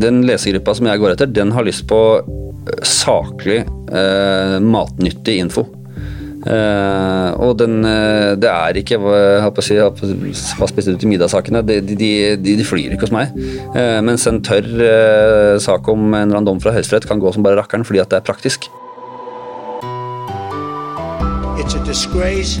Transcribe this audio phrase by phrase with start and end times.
[0.00, 3.62] Den lesegruppa som jeg går etter, den har lyst på eh, saklig,
[3.94, 5.68] eh, matnyttig info.
[6.44, 9.78] Eh, og den, eh, det er ikke hva si,
[10.68, 11.64] spiste du til middagssakene?
[11.64, 13.32] De, de, de, de, flyr ikke hos meg.
[13.72, 17.32] Eh, mens en tørr eh, sak om en eller annen dom fra Høyesterett kan gå
[17.32, 18.68] som bare rakkeren fordi at det er praktisk.
[21.56, 22.60] It's a disgrace.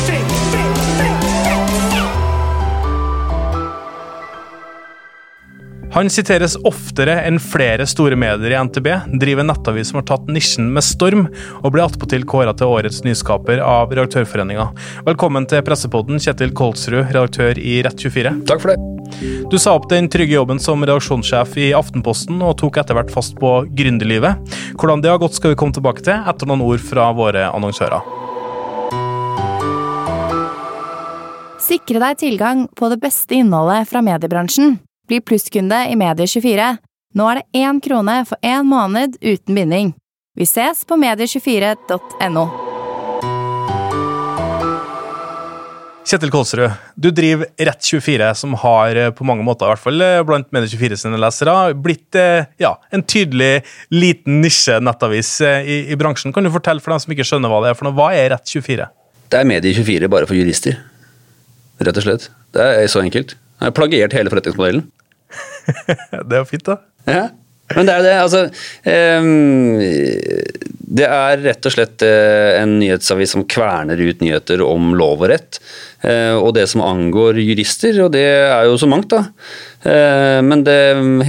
[5.91, 8.87] Han siteres oftere enn flere store medier i NTB,
[9.19, 11.25] driver nettavis som har tatt nisjen med storm,
[11.59, 14.69] og blir attpåtil kåra til årets nyskaper av Redaktørforeninga.
[15.03, 18.31] Velkommen til pressepodden, Kjetil Kolsrud, redaktør i Rett24.
[18.47, 18.77] Takk for det.
[19.51, 23.35] Du sa opp den trygge jobben som redaksjonssjef i Aftenposten, og tok etter hvert fast
[23.41, 24.39] på gründerlivet.
[24.79, 27.99] Hvordan det har gått skal vi komme tilbake til, etter noen ord fra våre annonsører.
[31.61, 34.79] Sikre deg tilgang på det beste innholdet fra mediebransjen.
[35.11, 36.65] Bli plusskunde i Medie24.
[37.19, 39.89] Nå er det én krone for én måned uten binding.
[40.39, 42.43] Vi ses på medie24.no.
[46.07, 50.21] Kjetil Kolsrud, du driver Rett24, som har eh, på mange måter, i hvert fall eh,
[50.31, 56.31] blant Medie24 sine lesere, blitt eh, ja, en tydelig liten nisje-nettavis i, i, bransjen.
[56.31, 58.31] Kan du fortelle for dem som ikke skjønner hva det er for noe, hva er
[58.37, 58.87] Rett24?
[59.27, 60.79] Det er Medie24 bare for jurister,
[61.83, 62.31] rett og slett.
[62.55, 63.35] Det er så enkelt.
[63.61, 64.87] Jeg har plagiert hele forretningsmodellen.
[66.27, 66.81] det er jo fint, da.
[67.05, 67.27] Ja.
[67.75, 68.41] Men det er det, altså
[69.21, 69.77] um,
[70.91, 75.31] Det er rett og slett uh, en nyhetsavis som kverner ut nyheter om lov og
[75.31, 75.61] rett.
[76.03, 79.21] Uh, og det som angår jurister, og det er jo så mangt, da.
[79.85, 80.77] Uh, men det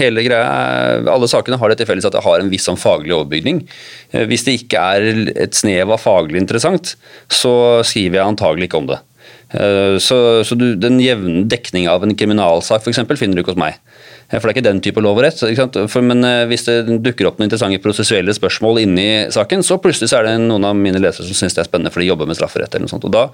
[0.00, 3.14] hele greia Alle sakene har det til felles at det har en viss sånn faglig
[3.16, 3.62] overbygning.
[4.28, 5.06] hvis det ikke er
[5.46, 6.96] et snev av faglig interessant,
[7.30, 7.54] så
[7.86, 9.00] skriver jeg antagelig ikke om det.
[9.52, 10.16] Så,
[10.48, 13.76] så du, den jevne dekninga av en kriminalsak for eksempel, finner du ikke hos meg.
[14.40, 15.40] For det er ikke den type lov og rett.
[15.92, 20.08] For, men eh, hvis det dukker opp noen interessante prosessuelle spørsmål inni saken, så plutselig
[20.12, 22.30] så er det noen av mine lesere som syns det er spennende, for de jobber
[22.30, 23.04] med strafferett eller noe sånt.
[23.08, 23.26] Og da,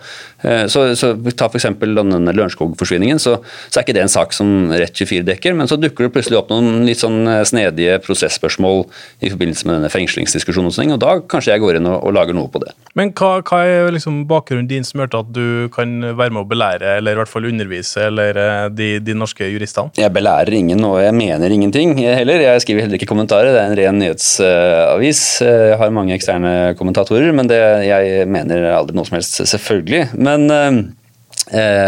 [0.43, 1.69] eh, så, så Ta f.eks.
[1.79, 3.37] denne Lørenskog-forsvinningen, så,
[3.69, 6.51] så, er ikke det en sak som Rett24 dekker, men så dukker det plutselig opp
[6.51, 8.83] noen litt sånn eh, snedige prosesspørsmål
[9.23, 12.17] i forbindelse med denne fengslingsdiskusjonen, og, sånn, og da kanskje jeg går inn og, og
[12.17, 12.73] lager noe på det.
[12.99, 16.49] Men hva, hva er liksom bakgrunnen din som gjør at du kan være med å
[16.51, 18.43] belære, eller i hvert fall undervise, eller
[18.75, 19.95] de, de norske juristene?
[19.99, 22.43] Jeg belærer ingen og jeg mener ingenting heller.
[22.43, 25.23] Jeg skriver heller ikke kommentarer, det er en ren nyhetsavis.
[25.45, 30.03] Jeg har mange eksterne kommentatorer, men det, jeg mener aldri noe som helst, selvfølgelig.
[30.19, 30.81] Men eh,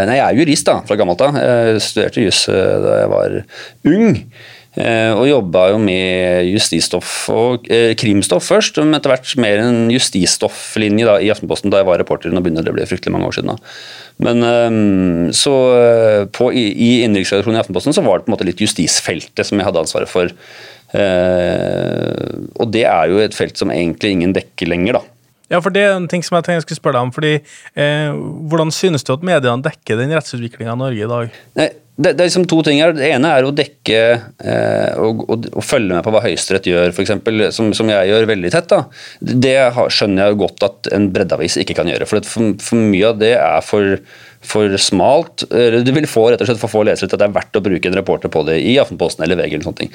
[0.07, 1.37] nei, jeg er jurist da, fra gammelt av.
[1.83, 3.37] Studerte juss eh, da jeg var
[3.91, 4.17] ung.
[4.79, 9.89] Eh, og jobba jo med justisstoff og eh, krimstoff først, men etter hvert mer en
[9.91, 12.31] justisstofflinje da, i Aftenposten da jeg var reporter.
[12.31, 13.51] Nå begynner det å bli fryktelig mange år siden.
[13.51, 13.73] da.
[14.21, 15.53] Men um, så
[16.31, 19.59] på, i, i innenriksredaksjonen i Aftenposten så var det på en måte litt justisfeltet som
[19.59, 20.31] jeg hadde ansvaret for.
[20.91, 25.07] Uh, og det er jo et felt som egentlig ingen dekker lenger, da.
[25.51, 27.13] Ja, for det er en ting som jeg tenkte jeg skulle spørre deg om.
[27.15, 28.19] fordi eh,
[28.51, 31.39] Hvordan synes du at mediene dekker den rettsutviklinga i Norge i dag?
[31.59, 31.67] Nei,
[31.97, 32.93] det, det, er liksom to ting her.
[32.95, 36.93] Det ene er å dekke eh, og, og, og, følge med på hva Høyesterett gjør,
[36.95, 37.13] f.eks.,
[37.57, 38.71] som, som jeg gjør veldig tett.
[38.71, 38.81] da.
[39.19, 39.55] Det
[39.93, 42.07] skjønner jeg godt at en breddeavis ikke kan gjøre.
[42.09, 43.97] For, for, for mye av det er for,
[44.53, 45.43] for smalt.
[45.51, 47.63] Du vil få rett og slett for få lesere til at det er verdt å
[47.65, 49.57] bruke en reporter på det i Aftenposten eller VG.
[49.57, 49.91] eller sånne ting.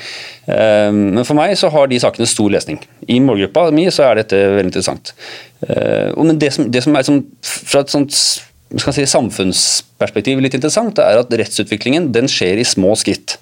[0.53, 2.83] Eh, men for meg så har de sakene stor lesning.
[3.09, 5.15] I målgruppa mi så er dette veldig interessant.
[5.65, 7.25] Eh, men det som, det som er liksom,
[7.73, 8.21] fra et sånt
[8.75, 13.39] si, samfunnsperspektiv litt interessant, er at rettsutviklingen den skjer i små skritt.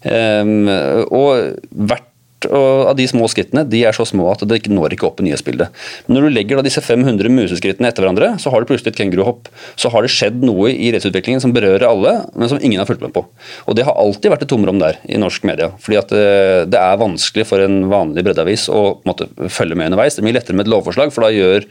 [0.00, 0.68] Um,
[1.12, 2.09] og hvert
[2.48, 5.74] av de små skrittene de er så små at det når ikke opp i nyhetsbildet.
[6.06, 9.00] Men når du legger da disse 500 museskrittene etter hverandre, så har du plutselig et
[9.02, 9.50] kenguruhopp.
[9.80, 13.04] Så har det skjedd noe i rettsutviklingen som berører alle, men som ingen har fulgt
[13.04, 13.24] med på.
[13.66, 15.70] Og det har alltid vært et tomrom der i norsk media.
[15.80, 20.16] fordi at eh, det er vanskelig for en vanlig breddeavis å måte, følge med underveis.
[20.16, 21.66] Det er mye lettere med et lovforslag, for da gjør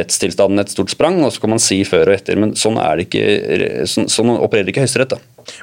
[0.00, 2.38] rettstilstanden et stort sprang, og så kan man si før og etter.
[2.40, 5.18] Men sånn, ikke, sånn, sånn opererer ikke Høyesterett.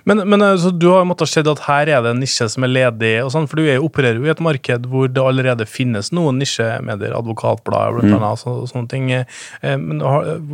[0.09, 2.73] Men, men altså, du har måttet se at her er det en nisje som er
[2.73, 6.11] ledig, og sånn, for du er, opererer jo i et marked hvor det allerede finnes
[6.15, 8.27] noen nisjemedier, advokatblader blant mm.
[8.31, 9.09] og så, sånne ting.
[9.13, 10.03] Eh, men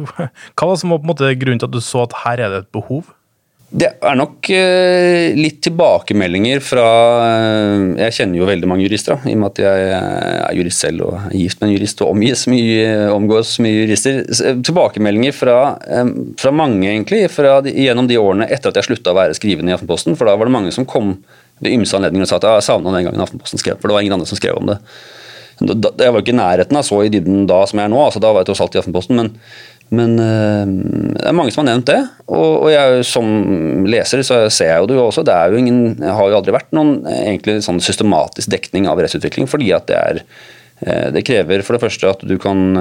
[0.57, 2.53] hva var som var på en måte grunnen til at du så at her er
[2.53, 3.11] det et behov?
[3.73, 6.83] Det er nok eh, litt tilbakemeldinger fra
[7.25, 10.83] eh, Jeg kjenner jo veldig mange jurister, da, i og med at jeg er jurist
[10.83, 12.83] selv og er gift med en jurist og omgis mye,
[13.15, 14.21] omgås mye jurister.
[14.61, 15.57] Tilbakemeldinger fra,
[16.37, 19.77] fra mange, egentlig, fra, gjennom de årene etter at jeg slutta å være skrivende i
[19.79, 20.19] Aftenposten.
[20.19, 21.15] For da var det mange som kom
[21.63, 24.05] ved ymse anledninger og sa at jeg savna den gangen Aftenposten skrev, for det var
[24.05, 24.77] ingen andre som skrev om det.
[25.61, 28.21] Jeg var ikke i nærheten av så i dybden da som jeg er nå, altså
[28.21, 29.33] da var jeg tross alt i Aftenposten, men,
[29.94, 32.00] men det er mange som har nevnt det.
[32.25, 35.24] Og, og jeg, som leser så ser jeg jo det jo også.
[35.28, 39.72] Det jo ingen, har jo aldri vært noen egentlig sånn systematisk dekning av rettsutvikling, fordi
[39.75, 40.24] at det er
[41.13, 42.74] det krever for det første at du kan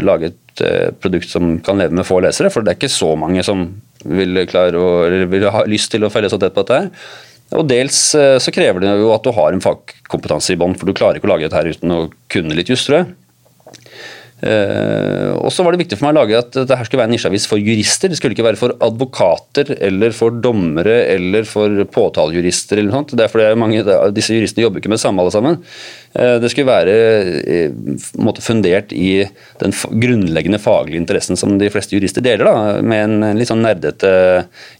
[0.00, 0.62] lage et
[1.02, 3.66] produkt som kan leve med få lesere, for det er ikke så mange som
[4.04, 6.78] vil, klare å, eller vil ha lyst til å følge så tett på dette.
[6.80, 7.12] her.
[7.58, 10.88] Og Dels eh, så krever det jo at du har en fagkompetanse i bånn, for
[10.88, 12.00] du klarer ikke å lage dette her uten å
[12.32, 13.10] kunne litt juss, tror jeg.
[14.42, 17.12] Uh, og så var det viktig for meg å lage at dette her skulle være
[17.12, 18.10] en nisjeavis for jurister.
[18.10, 22.80] Det skulle ikke være for advokater eller for dommere eller for påtalejurister.
[22.80, 23.14] eller noe sånt.
[23.18, 23.84] Det er fordi mange,
[24.16, 25.60] Disse juristene jobber ikke med det samme alle sammen.
[26.12, 27.70] Uh, det skulle være
[28.20, 29.24] måte, fundert i
[29.62, 34.12] den grunnleggende faglige interessen som de fleste jurister deler, da, med en litt sånn nerdete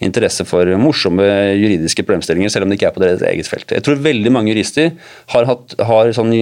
[0.05, 1.25] interesse for morsomme
[1.57, 3.73] juridiske problemstillinger, selv om det ikke er på deres eget felt.
[3.73, 4.93] Jeg tror veldig mange jurister
[5.33, 6.33] har, hatt, har sånn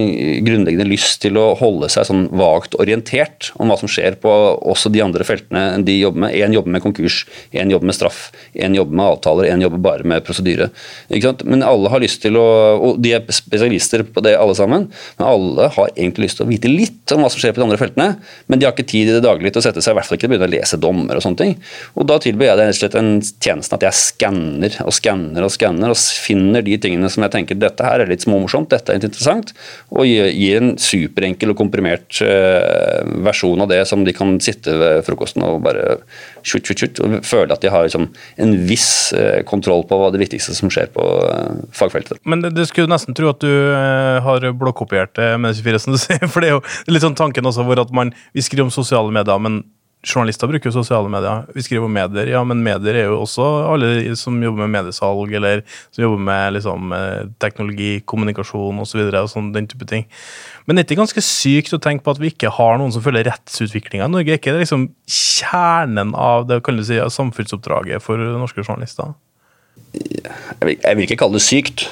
[0.45, 4.91] grunnleggende lyst til å holde seg sånn vagt orientert om hva som skjer på også
[4.93, 6.35] de andre feltene de jobber med.
[6.41, 7.23] Én jobber med konkurs,
[7.55, 8.21] én jobber med straff,
[8.53, 10.71] én jobber med avtaler, én jobber bare med prosedyre.
[11.43, 12.49] Men alle har lyst til å
[12.81, 14.80] Og de er spesialister på det alle sammen,
[15.17, 17.67] men alle har egentlig lyst til å vite litt om hva som skjer på de
[17.67, 18.07] andre feltene,
[18.47, 20.19] men de har ikke tid i det daglige til å sette seg, i hvert fall
[20.19, 21.55] ikke begynne å lese dommer og sånne ting.
[21.95, 25.93] Og da tilbyr jeg og slett en tjeneste at jeg skanner og skanner og skanner
[25.93, 29.53] og finner de tingene som jeg tenker dette her er litt småmorsomt, dette er interessant,
[29.91, 35.05] og gir en superenkel og komprimert uh, versjon av det som de kan sitte ved
[35.07, 36.01] frokosten og bare
[36.43, 38.07] shoot, tjut, tjut, og føle at de har liksom,
[38.41, 42.21] en viss eh, kontroll på hva det viktigste som skjer på eh, fagfeltet.
[42.23, 45.95] Men det, det skulle nesten tro at du eh, har blokkopiert det med 24, som
[45.95, 46.25] du sier.
[46.31, 49.13] For det er jo litt sånn tanken også hvor at man, vi skriver om sosiale
[49.13, 49.63] medier, men
[50.01, 51.45] journalister bruker jo sosiale medier.
[51.53, 55.33] Vi skriver om medier, ja, men medier er jo også alle som jobber med mediesalg,
[55.37, 55.61] eller
[55.93, 59.03] som jobber med liksom, eh, teknologi, kommunikasjon osv.
[59.05, 60.07] Og, så og sånn, den type ting.
[60.65, 63.03] Men det er ikke ganske sykt å tenke på at vi ikke har noen som
[63.05, 64.33] følger rettsutviklinga i Norge?
[64.33, 69.13] Er ikke det liksom kjernen av det kan du si, samfunnsoppdraget for norske journalister?
[69.91, 71.83] Jeg vil, jeg vil, ikke kalle det sykt.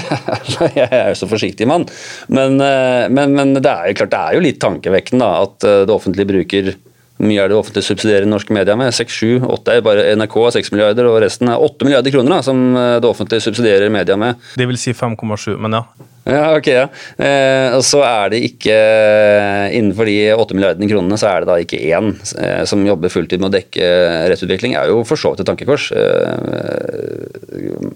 [0.76, 1.86] jeg er jo så forsiktig mann.
[2.28, 5.82] Men, eh, men, men, det er jo klart det er jo litt tankevekkende at eh,
[5.88, 6.72] det offentlige bruker
[7.20, 8.92] mye er det offentlig subsidierer norske medier med?
[8.96, 12.42] 6, 7, 8 er bare NRK 6 milliarder, og resten er 8 milliarder kroner da,
[12.46, 14.40] som eh, det offentlige subsidierer media med.
[14.56, 15.84] Det vil si 5,7, men ja.
[16.28, 16.82] Ja, ok, ja.
[17.16, 21.48] Eh, og så er det ikke eh, Innenfor de 8 milliardene kronene så er det
[21.48, 23.88] da ikke én eh, som jobber fulltid med å dekke
[24.30, 24.76] rettsutvikling.
[24.76, 26.34] er jo for så vidt et tankekors, eh,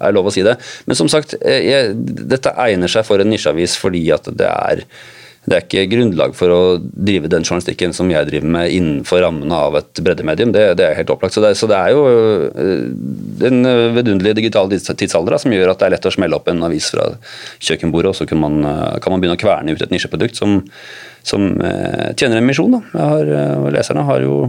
[0.00, 0.56] er lov å si det.
[0.88, 1.92] Men som sagt, eh, jeg,
[2.32, 4.86] dette egner seg for en nisjeavis fordi at det er
[5.44, 9.56] det er ikke grunnlag for å drive den journalistikken som jeg driver med innenfor rammene
[9.66, 10.54] av et breddemedium.
[10.54, 11.36] Det, det er helt opplagt.
[11.36, 12.04] Så det, så det, er jo
[12.48, 12.86] eh,
[13.42, 13.60] den
[13.96, 17.10] vidunderlige digitale tidsalder som gjør at det er lett å smelle opp en avis fra
[17.60, 20.62] kjøkkenbordet, og så kan man, eh, kan man begynne å kverne ut et nisjeprodukt som,
[21.26, 22.80] som eh, tjener en misjon.
[23.74, 24.46] Leserne har jo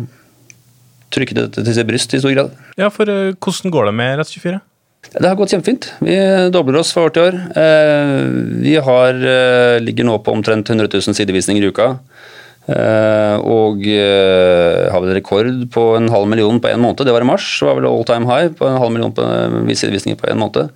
[1.15, 2.55] trykket det til sitt bryst i stor grad.
[2.79, 4.63] Ja, for hvordan går det med Rett24?
[5.13, 5.87] Det har gått kjempefint.
[6.03, 6.15] Vi
[6.53, 7.37] dobler oss for hvert år.
[7.55, 8.23] Eh,
[8.65, 11.99] vi har, eh, ligger nå på omtrent 100 000 sidevisninger i uka.
[12.67, 17.05] Eh, og har vel rekord på en halv million på én måned.
[17.05, 17.59] Det var i mars.
[17.59, 19.21] Det var vel all time high på en halv million på
[19.75, 20.69] sidevisninger på én måned.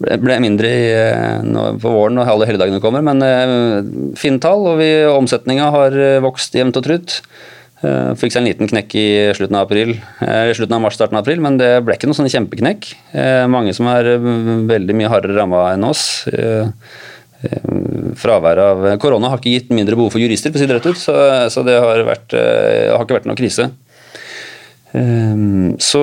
[0.00, 0.68] Det ble mindre
[1.76, 4.66] på våren når alle helligdagene kommer, men fint tall.
[4.66, 4.80] Og
[5.12, 7.20] omsetninga har vokst jevnt og trutt.
[7.80, 9.06] Uh, fikk seg en liten knekk i
[9.38, 12.18] slutten av, april, uh, slutten av mars, starten av april, men det ble ikke noen
[12.18, 12.90] sånn kjempeknekk.
[13.14, 14.10] Uh, mange som er
[14.68, 16.04] veldig mye hardere ramma enn oss.
[18.20, 20.90] Fraværet av korona har ikke gitt mindre behov for jurister, for å si det rett
[20.90, 23.70] ut, så det har, vært, har, ikke vært noen krise.
[25.80, 26.02] Så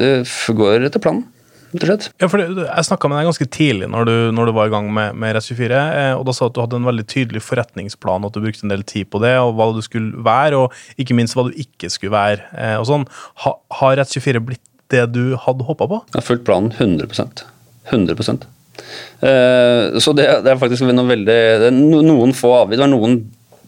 [0.00, 0.12] det
[0.56, 1.26] går etter planen
[1.72, 2.08] rett og slett.
[2.20, 4.88] Ja, for Jeg snakka med deg ganske tidlig når du, når du var i gang
[4.94, 8.24] med, med RS24, eh, og da sa du at du hadde en veldig tydelig forretningsplan,
[8.24, 11.00] og at du brukte en del tid på det, og hva du skulle være, og
[11.00, 12.48] ikke minst hva du ikke skulle være.
[12.56, 13.08] Eh, og sånn.
[13.44, 16.02] Ha, har Rett24 blitt det du hadde håpa på?
[16.08, 17.44] Jeg har fulgt planen 100%
[17.88, 18.14] 100
[19.24, 22.80] eh, Så det, det, er faktisk noe veldig Noen få avvik.
[22.84, 23.20] Noen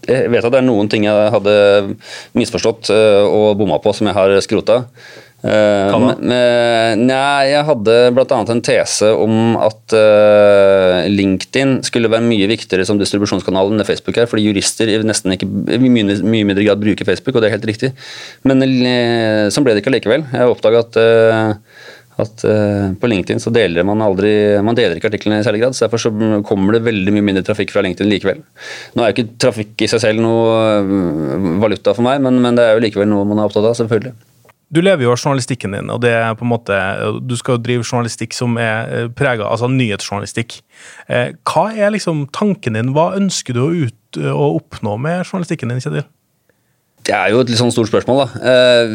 [0.08, 1.54] jeg vet at det er noen ting jeg hadde
[2.38, 4.78] misforstått eh, og bomma på som jeg har skrota.
[5.40, 6.20] Uh,
[7.00, 8.40] nei, jeg hadde bl.a.
[8.40, 14.20] en tese om at uh, LinkedIn skulle være mye viktigere som distribusjonskanal enn det Facebook
[14.20, 17.56] er, fordi jurister nesten ikke, i mye, mye mindre grad bruker Facebook, og det er
[17.56, 17.94] helt riktig.
[18.44, 20.28] Men uh, sånn ble det ikke likevel.
[20.28, 21.00] Jeg oppdaga at,
[22.20, 22.42] at
[23.00, 26.02] på LinkedIn så deler man aldri man deler ikke artiklene i særlig grad, så derfor
[26.04, 26.12] så
[26.44, 28.42] kommer det veldig mye mindre trafikk fra LinkedIn likevel.
[28.92, 32.66] Nå er jo ikke trafikk i seg selv noe valuta for meg, men, men det
[32.66, 34.18] er jo likevel noe man er opptatt av, selvfølgelig.
[34.70, 36.76] Du lever jo av journalistikken din, og det er på en måte,
[37.26, 40.60] du skal jo drive journalistikk som er prega altså nyhetsjournalistikk.
[41.08, 42.92] Hva er liksom tanken din?
[42.94, 46.06] Hva ønsker du å, ut, å oppnå med journalistikken din, Kjetil?
[47.06, 48.20] Det er jo et litt sånn stort spørsmål.
[48.20, 48.50] da.
[48.52, 48.90] Eh,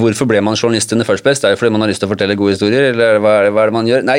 [0.00, 1.24] hvorfor ble man journalist the first?
[1.24, 3.44] Det er jo fordi man har lyst til å fortelle gode historier, eller hva er,
[3.46, 4.06] det, hva er det man gjør?
[4.08, 4.18] Nei,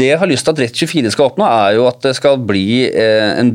[0.00, 2.66] det jeg har lyst til at Rett24 skal oppnå, er jo at det skal bli
[2.90, 3.52] eh, en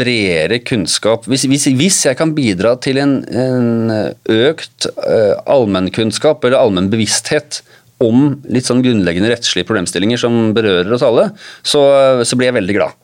[0.00, 1.28] bredere kunnskap.
[1.28, 3.92] Hvis, hvis, hvis jeg kan bidra til en, en
[4.32, 7.60] økt eh, allmennkunnskap eller allmenn bevissthet
[8.02, 11.28] om litt sånn grunnleggende rettslige problemstillinger som berører oss alle,
[11.62, 11.84] så,
[12.26, 13.01] så blir jeg veldig glad.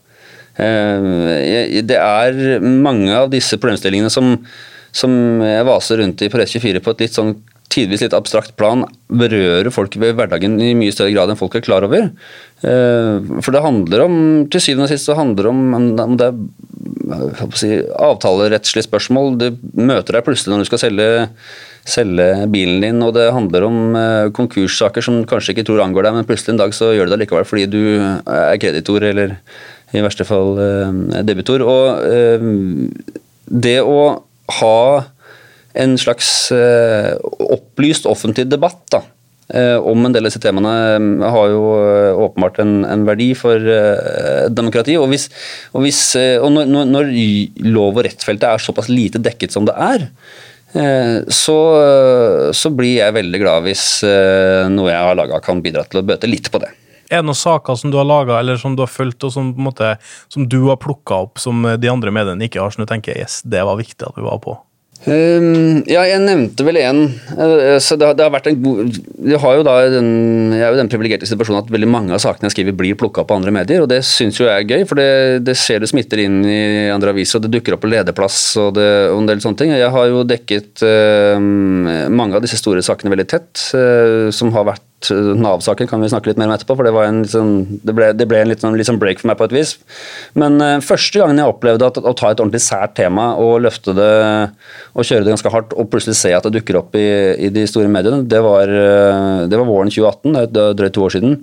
[0.59, 4.35] Eh, det er mange av disse problemstillingene som,
[4.91, 5.13] som
[5.45, 7.37] jeg vaser rundt i på Rett 24 på et litt sånn
[7.73, 11.65] tidvis litt abstrakt plan berører folk ved hverdagen i mye større grad enn folk er
[11.65, 12.11] klar over.
[12.65, 14.19] Eh, for det handler om
[14.53, 16.37] til syvende og sist så handler det om, om det er
[17.59, 17.73] si,
[18.09, 19.35] avtalerettslige spørsmål.
[19.41, 19.49] Du
[19.79, 21.09] møter deg plutselig når du skal selge,
[21.89, 26.19] selge, bilen din, og det handler om eh, konkurssaker som kanskje ikke tror angår deg,
[26.19, 29.37] men plutselig en dag så gjør du det likevel fordi du er kreditor eller
[29.97, 31.65] i verste fall eh, debutor.
[31.65, 32.49] Og eh,
[33.49, 34.01] det å
[34.61, 34.81] ha
[35.79, 39.05] en slags eh, opplyst offentlig debatt da,
[39.49, 40.73] om en del av disse temaene
[41.33, 41.61] har jo
[42.21, 43.57] åpenbart en, en verdi for
[44.53, 44.99] demokrati.
[45.01, 45.25] Og, hvis,
[45.73, 46.01] og, hvis,
[46.37, 47.09] og når, når,
[47.65, 50.05] lov- og rettsfeltet er såpass lite dekket som det er,
[51.33, 51.57] så,
[52.53, 53.87] så blir jeg veldig glad hvis
[54.69, 56.75] noe jeg har laga kan bidra til å bøte litt på det.
[57.09, 59.55] Er det noen saker som du har laga eller som du har fulgt, og som,
[59.57, 59.95] måte,
[60.29, 63.41] som du har plukka opp som de andre mediene ikke har, som du tenker yes,
[63.49, 64.59] det var viktig at vi var på?
[65.07, 67.05] Um, ja, jeg nevnte vel en.
[67.31, 68.97] Uh, så det, det, har vært en god
[69.31, 70.09] Jeg har jo da den,
[70.57, 73.23] jeg er jo den privilegerte situasjonen at veldig mange av sakene jeg skriver, blir plukka
[73.23, 75.85] opp på andre medier, og det syns jo jeg er gøy, for det, det ser
[75.85, 76.59] det smitter inn i
[76.91, 79.77] andre aviser, og det dukker opp på lederplass og, det, og en del sånne ting.
[79.79, 81.39] Jeg har jo dekket uh,
[82.11, 86.33] mange av disse store sakene veldig tett, uh, som har vært Nav-saken kan vi snakke
[86.33, 87.53] litt mer om etterpå, for det, sånn,
[87.87, 89.77] det, ble, det ble, en litt sånn, sånn, break for meg på et vis.
[90.39, 93.95] Men uh, første gangen jeg opplevde at, å ta et ordentlig sært tema og løfte
[93.95, 94.11] det
[94.99, 97.07] og kjøre det ganske hardt, og plutselig se at det dukker opp i,
[97.47, 101.07] i de store mediene, det var, uh, det var våren 2018, det er drøyt to
[101.07, 101.41] år siden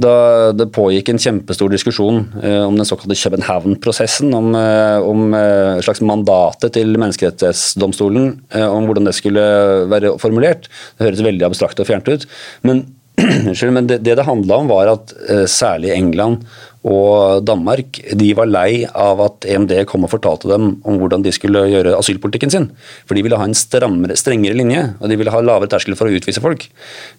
[0.00, 5.80] da det pågikk en kjempestor diskusjon eh, om den såkalte København-prosessen, om, eh, om eh,
[5.84, 9.44] slags mandatet til Menneskerettighetsdomstolen, eh, om hvordan det skulle
[9.90, 10.70] være formulert.
[10.96, 12.26] Det høres veldig abstrakt og fjernt ut.
[12.66, 12.84] Men,
[13.76, 16.46] men det, det det handla om, var at eh, særlig England
[16.88, 21.32] og Danmark de var lei av at EMD kom og fortalte dem om hvordan de
[21.34, 22.68] skulle gjøre asylpolitikken sin.
[23.04, 26.08] For de ville ha en strammere, strengere linje, og de ville ha lavere terskel for
[26.08, 26.64] å utvise folk.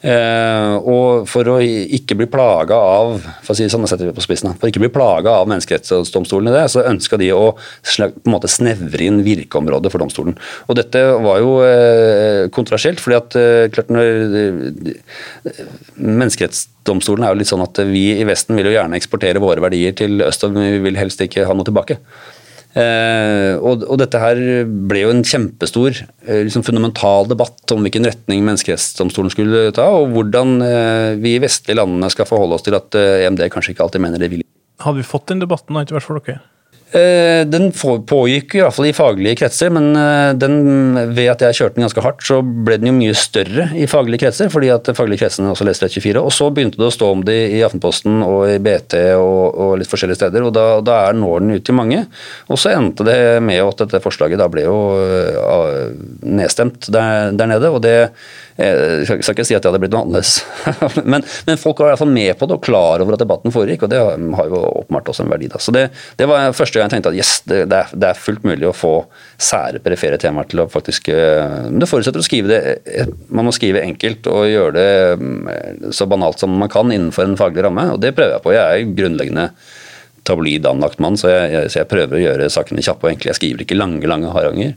[0.01, 4.25] Eh, og for å ikke bli plaga av for å si sånn, setter vi på
[4.25, 8.09] spissen, for å ikke bli plaga av menneskerettighetsdomstolen i det, så ønska de å på
[8.09, 10.37] en måte snevre inn virkeområdet for domstolen.
[10.71, 14.25] Og dette var jo eh, kontroversielt, fordi at eh, klart når
[16.01, 19.50] menneskerettsdomstolen menneskerettighetsdomstolen er jo litt sånn at vi i Vesten vil jo gjerne eksportere våre
[19.59, 21.99] verdier til øst, og vi vil helst ikke ha noe tilbake.
[22.71, 24.39] Eh, og, og, dette her
[24.87, 30.13] ble jo en kjempestor, eh, liksom fundamental debatt om hvilken retning menneskerettighetsdomstolen skulle ta, og
[30.15, 33.89] hvordan eh, vi i vestlige landene skal forholde oss til at eh, EMD kanskje ikke
[33.89, 34.45] alltid mener det vil.
[34.81, 36.39] Hadde vi fått den debatten, har ikke vært for dere?
[36.91, 40.57] Eh, den pågikk i hvert fall i faglige kretser, men eh, den,
[41.15, 44.25] ved at jeg kjørte den ganske hardt, så ble den jo mye større i faglige
[44.25, 46.19] kretser, fordi at faglige kretsene også leste 24.
[46.19, 49.73] Og så begynte det å stå om det i Aftenposten og i BT og, og
[49.79, 52.03] litt forskjellige steder, og da, da er når den ut til mange.
[52.51, 55.87] Og så endte det med at dette forslaget da ble jo uh,
[56.27, 57.95] nedstemt der, der nede, og det
[58.57, 60.33] jeg skal, ikke si at det hadde blitt noe annerledes,
[61.11, 63.53] men, men, folk var i hvert fall med på det og klar over at debatten
[63.53, 65.49] foregikk, og det har jo åpenbart også en verdi.
[65.51, 65.61] Da.
[65.61, 65.87] Så det,
[66.19, 68.93] det, var første gang jeg tenkte at yes, det, det, er, fullt mulig å få
[69.41, 73.81] sære perifere temaer til å faktisk Men det forutsetter å skrive det Man må skrive
[73.81, 78.13] enkelt og gjøre det så banalt som man kan innenfor en faglig ramme, og det
[78.17, 78.53] prøver jeg på.
[78.55, 79.47] Jeg er grunnleggende
[80.27, 83.31] tabloid anlagt mann, så jeg, jeg, så jeg prøver å gjøre sakene kjappe og enkle.
[83.31, 84.75] Jeg skriver ikke lange, lange haranger.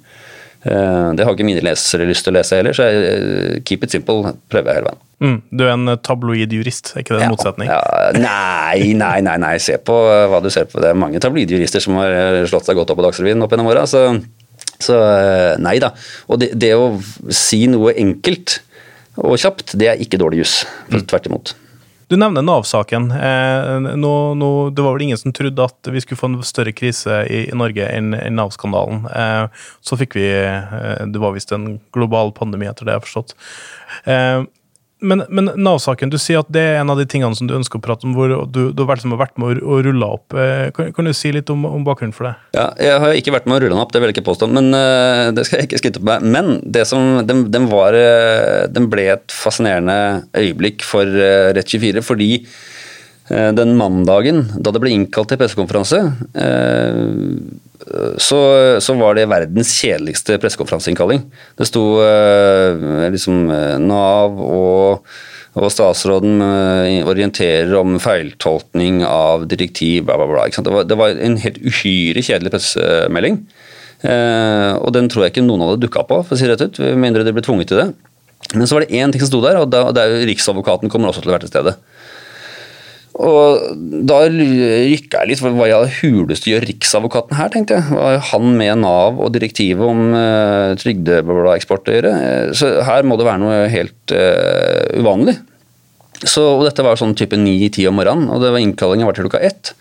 [0.65, 3.85] Eh, det har ikke mine lesere lyst til å lese heller, så jeg, eh, keep
[3.85, 5.03] it simple prøver jeg hele veien.
[5.25, 7.69] Mm, du er en tabloid-jurist, er ikke det en ja, motsetning?
[7.69, 7.81] Ja,
[8.17, 9.97] nei, nei, nei, nei, se på
[10.33, 10.81] hva du ser på.
[10.81, 13.85] Det er mange tabloidjurister som har slått seg godt opp på Dagsrevyen opp gjennom åra,
[13.91, 14.07] så,
[14.79, 15.93] så, eh, nei da.
[16.33, 16.97] Og det, det, å
[17.29, 18.59] si noe enkelt
[19.21, 20.57] og kjapt, det er ikke dårlig juss.
[20.89, 21.05] Mm.
[21.13, 21.55] Tvert imot.
[22.09, 23.11] Du nevner Nav-saken.
[23.11, 23.81] Eh,
[24.73, 27.87] det var vel ingen som trodde at vi skulle få en større krise i, Norge
[27.89, 29.07] enn Nav-skandalen.
[29.09, 33.09] Eh, så fikk vi eh, Det var visst en global pandemi, etter det jeg har
[33.09, 33.37] forstått.
[35.05, 37.55] Eh, men, men Nav-saken, du sier at det er en av de tingene som du
[37.57, 40.35] ønsker å prate om, hvor du, du har vært, med å rulle opp.
[40.37, 42.35] Eh, kan, kan, du si litt om, om, bakgrunnen for det?
[42.57, 44.51] Ja, Jeg har ikke vært med å rulle den opp, det vil jeg ikke påstå.
[44.55, 46.29] Men uh, det skal jeg ikke skryte på meg.
[46.37, 47.97] Men det som, den, den, var,
[48.73, 52.74] den ble et fascinerende øyeblikk for uh, Rett24, fordi uh,
[53.25, 56.01] den mandagen da det ble innkalt til pressekonferanse
[58.17, 58.41] så,
[58.81, 61.25] så, var det verdens kjedeligste pressekonferanseinnkalling.
[61.59, 65.11] Det sto eh, liksom eh, Nav og,
[65.59, 70.47] og statsråden eh, orienterer om feiltolkning av direktiv, bla, bla, bla.
[70.49, 73.43] Det var, det, var, en helt uhyre kjedelig pressemelding.
[74.05, 76.81] Eh, og den tror jeg ikke noen hadde dukka på, for å si rett ut,
[76.87, 77.91] med mindre de ble tvunget til det.
[78.55, 81.11] Men så var det én ting som sto der, og det er jo Riksadvokaten kommer
[81.11, 81.75] også til å være til stede.
[83.15, 83.75] Og
[84.09, 87.95] da rykka jeg litt for hva i all huleste gjør Riksadvokaten her, tenkte jeg.
[87.95, 92.15] Var han med Nav og direktivet om uh, trygdeeksport å gjøre?
[92.59, 95.37] Så her må det være noe helt uh, uvanlig.
[96.25, 99.43] Så, dette var sånn type ni-ti om morgenen, og det var innkallingen var til klokka
[99.45, 99.75] ett.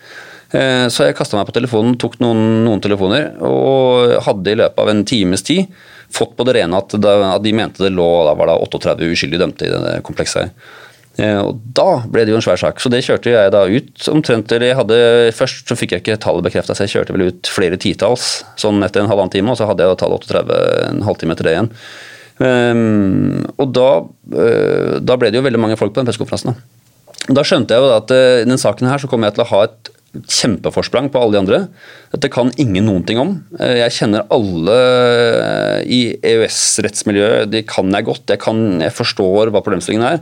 [0.54, 4.90] Så jeg kasta meg på telefonen, tok noen, noen, telefoner, og hadde i løpet av
[4.92, 5.72] en times tid
[6.14, 9.08] fått på det rene at, det, at de mente det lå da var det 38
[9.08, 10.74] uskyldige dømte i det komplekset her.
[11.18, 14.08] Eh, og Da ble det jo en svær sak, så det kjørte jeg da ut
[14.10, 14.52] omtrent.
[14.52, 14.98] eller jeg hadde,
[15.34, 18.82] Først så fikk jeg ikke tallet bekrefta, så jeg kjørte vel ut flere titalls sånn
[18.82, 19.52] etter en halvannen time.
[19.52, 20.58] Og så hadde jeg tallet 38
[20.90, 21.72] en halvtime etter det igjen.
[22.34, 23.90] Um, og da,
[24.34, 26.56] uh, da, ble det jo veldig mange folk på den pressekonferansen.
[27.30, 29.60] Da skjønte jeg jo at uh, den saken her så kommer jeg til å ha
[29.68, 31.60] et kjempeforsprang på alle de andre.
[32.10, 33.36] Dette kan ingen noen ting om.
[33.54, 34.80] Uh, jeg kjenner alle
[35.86, 38.26] i EØS-rettsmiljøet, de kan jeg godt.
[38.34, 40.20] Jeg, kan, jeg forstår hva problemstillingen er.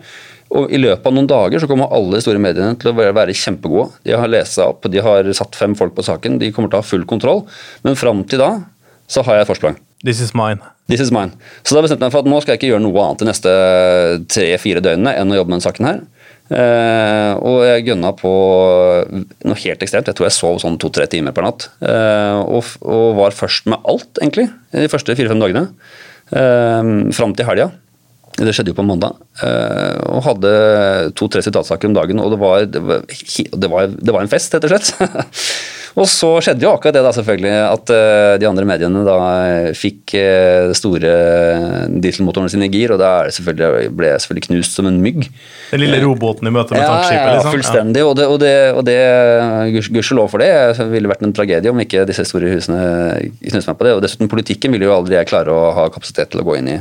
[0.52, 3.36] Og I løpet av noen dager så kommer alle de store mediene til å være
[3.36, 3.96] kjempegode.
[4.04, 6.80] De har lest seg opp, de har satt fem folk på saken, de kommer til
[6.80, 7.46] å ha full kontroll.
[7.86, 8.52] Men fram til da
[9.12, 9.78] så har jeg et forsprang.
[10.04, 10.60] This is mine.
[10.90, 11.32] This is mine.
[11.62, 13.28] Så da bestemte jeg meg for at nå skal jeg ikke gjøre noe annet de
[13.28, 13.52] neste
[14.34, 16.00] tre-fire døgnene enn å jobbe med denne saken her.
[16.52, 18.32] Uh, og jeg gønna på
[19.08, 20.10] noe helt ekstremt.
[20.10, 21.68] Jeg tror jeg sov sånn to-tre timer per natt.
[21.80, 25.68] Uh, og, og, var først med alt, egentlig, de første fire-fem dagene.
[26.32, 27.70] Uh, fram til helga.
[28.38, 29.18] Det skjedde jo på mandag.
[29.44, 30.52] Eh, og hadde
[31.18, 32.22] to-tre sitatsaker om dagen.
[32.22, 32.82] Og det var, det
[33.68, 35.12] var, det var, en fest, rett og slett.
[35.98, 39.16] Og så skjedde jo akkurat det, da selvfølgelig, at uh, de andre mediene da
[39.76, 41.10] fikk uh, store
[42.02, 45.26] dieselmotorene sine i gir, og da ble jeg selvfølgelig knust som en mygg.
[45.72, 47.18] Den lille robåten i møte med ja, tankskipet?
[47.20, 47.56] Ja, liksom.
[47.56, 48.04] fullstendig.
[48.08, 48.98] Og det, og det, og det
[49.92, 52.80] gudskjelov for det, det ville vært en tragedie om ikke disse store husene
[53.42, 53.96] knuste meg på det.
[53.98, 56.72] Og dessuten, politikken ville jo aldri jeg klare å ha kapasitet til å gå inn
[56.72, 56.78] i.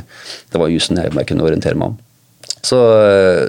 [0.48, 2.00] Det var jussen jeg, kunne orientere meg om.
[2.62, 2.78] Så,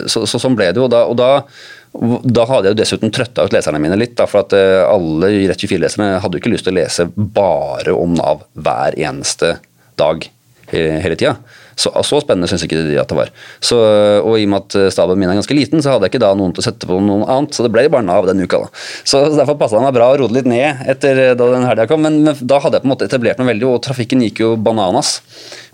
[0.09, 0.89] så, så, sånn ble det jo.
[0.91, 1.45] Da, og da
[1.93, 4.15] da hadde jeg dessuten trøtta ut leserne mine litt.
[4.17, 8.15] Da, for at eh, alle Rett24-leserne hadde jo ikke lyst til å lese bare om
[8.17, 9.57] Nav hver eneste
[9.99, 10.25] dag
[10.73, 11.35] hele tida.
[11.75, 13.31] Så, så, spennende syns ikke de at det var.
[13.63, 13.77] Så,
[14.21, 16.31] og i og med at staben min er ganske liten, så hadde jeg ikke da
[16.37, 17.55] noen til å sette på noe annet.
[17.55, 18.63] Så det ble bare Nav den uka.
[18.65, 18.83] da.
[19.01, 21.87] Så, så Derfor passa det meg bra å roe litt ned etter da den helga
[21.89, 22.03] kom.
[22.05, 24.53] Men, men, da hadde jeg på en måte etablert meg veldig, og trafikken gikk jo
[24.57, 25.17] bananas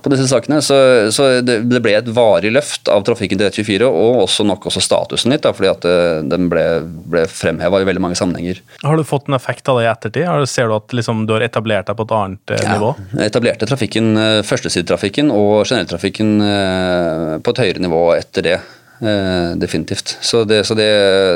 [0.03, 0.61] på disse sakene.
[0.63, 0.75] Så,
[1.15, 4.83] så det, det, ble et varig løft av trafikken til Rett24, og også nok også
[4.83, 6.65] statusen litt, da, fordi at eh, den ble,
[7.11, 8.61] ble fremheva i veldig mange sammenhenger.
[8.83, 10.49] Har du fått en effekt av det i ettertid?
[10.49, 12.93] Ser du at liksom, du har etablert deg på et annet eh, ja, nivå?
[13.15, 16.35] Jeg etablerte trafikken, eh, førstesidetrafikken og generelltrafikken
[17.43, 18.59] på et høyere nivå etter det.
[18.99, 20.17] Uh, definitivt.
[20.21, 20.89] Så, det, så det,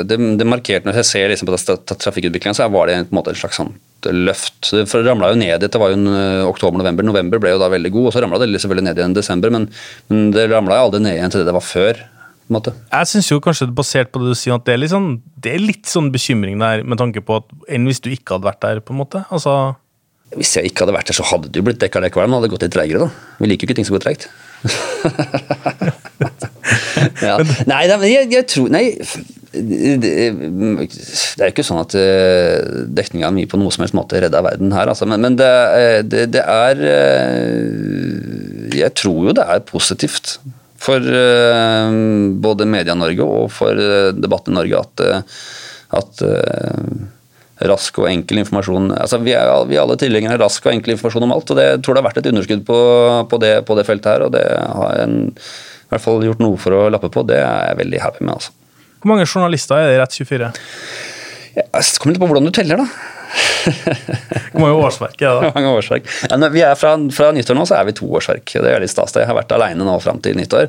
[0.04, 1.56] det, det, markerte Når jeg ser liksom på
[1.96, 3.72] trafikkutviklinga, så var det en, måte en slags sånn
[4.12, 4.68] løft.
[4.68, 7.06] For det ramla jo ned Dette var jo en uh, oktober-november.
[7.08, 9.54] November ble jo da veldig god, og så ramla det selvfølgelig ned igjen i desember,
[9.54, 9.70] men,
[10.12, 12.04] men det ramla aldri ned igjen til det det var før.
[12.52, 12.74] Måte.
[12.92, 15.08] Jeg syns jo kanskje, basert på det du sier, at det er litt sånn,
[15.40, 18.50] det er litt sånn bekymring der, med tanke på at enn hvis du ikke hadde
[18.50, 19.24] vært der, på en måte?
[19.32, 19.54] Altså
[20.36, 22.42] Hvis jeg ikke hadde vært der, så hadde det jo blitt dekka likevel, men det
[22.42, 23.38] hadde gått litt treigere, da.
[23.40, 24.28] Vi liker jo ikke ting som går treigt.
[27.22, 27.38] ja.
[27.70, 28.84] Nei, jeg, jeg tror Nei
[29.54, 34.42] det, er jo ikke sånn at uh, dekninga mi på noe som helst måte redda
[34.44, 35.06] verden her, altså.
[35.06, 40.38] men, men det, eh, det, det, er uh, Jeg tror jo det er positivt
[40.84, 41.00] for
[42.44, 43.78] både Media-Norge og for
[44.18, 45.02] debatten i Norge at,
[45.96, 46.20] at
[47.70, 50.92] rask og enkel informasjon altså Vi er, vi er alle tilhengere av rask og enkel
[50.92, 51.54] informasjon om alt.
[51.54, 52.80] og det jeg tror det har vært et underskudd på,
[53.30, 55.16] på, det, på det feltet her, og det har en
[55.84, 57.24] i hvert fall gjort noe for å lappe på.
[57.28, 58.36] Det er jeg veldig happy med.
[58.38, 58.54] altså.
[59.00, 60.54] Hvor mange journalister er det i Rett24?
[61.54, 63.10] Ja, det kommer litt på hvordan du teller, da.
[64.54, 65.50] Hvor mange årsverk er det?
[65.56, 66.06] mange årsverk.
[66.30, 68.54] Ja, vi er fra, fra, nyttår nå så er vi to årsverk.
[68.62, 69.14] Det er litt stas.
[69.18, 70.68] Jeg har vært alene nå fram til nyttår.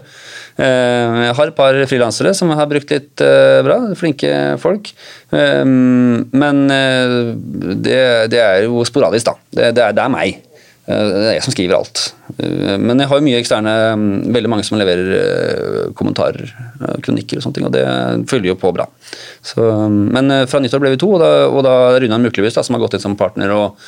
[0.58, 3.78] Eh, jeg har et par frilansere som har brukt litt eh, bra.
[4.00, 4.92] Flinke folk.
[5.36, 6.66] Eh, men
[7.86, 8.02] det,
[8.34, 9.38] det er jo sporadisk, da.
[9.52, 10.42] Det, det, er, det er meg.
[10.86, 12.02] Eh, det er jeg som skriver alt.
[12.38, 16.52] Eh, Men jeg har jo mye eksterne mm, Veldig mange som leverer eh, kommentarer,
[17.06, 17.86] kronikker og sånne ting, og det
[18.30, 18.86] følger jo på bra.
[19.46, 22.78] Så, mm, men fra nyttår ble vi to, og da, og da Runar Muklebust, som
[22.78, 23.80] har gått inn som partner og,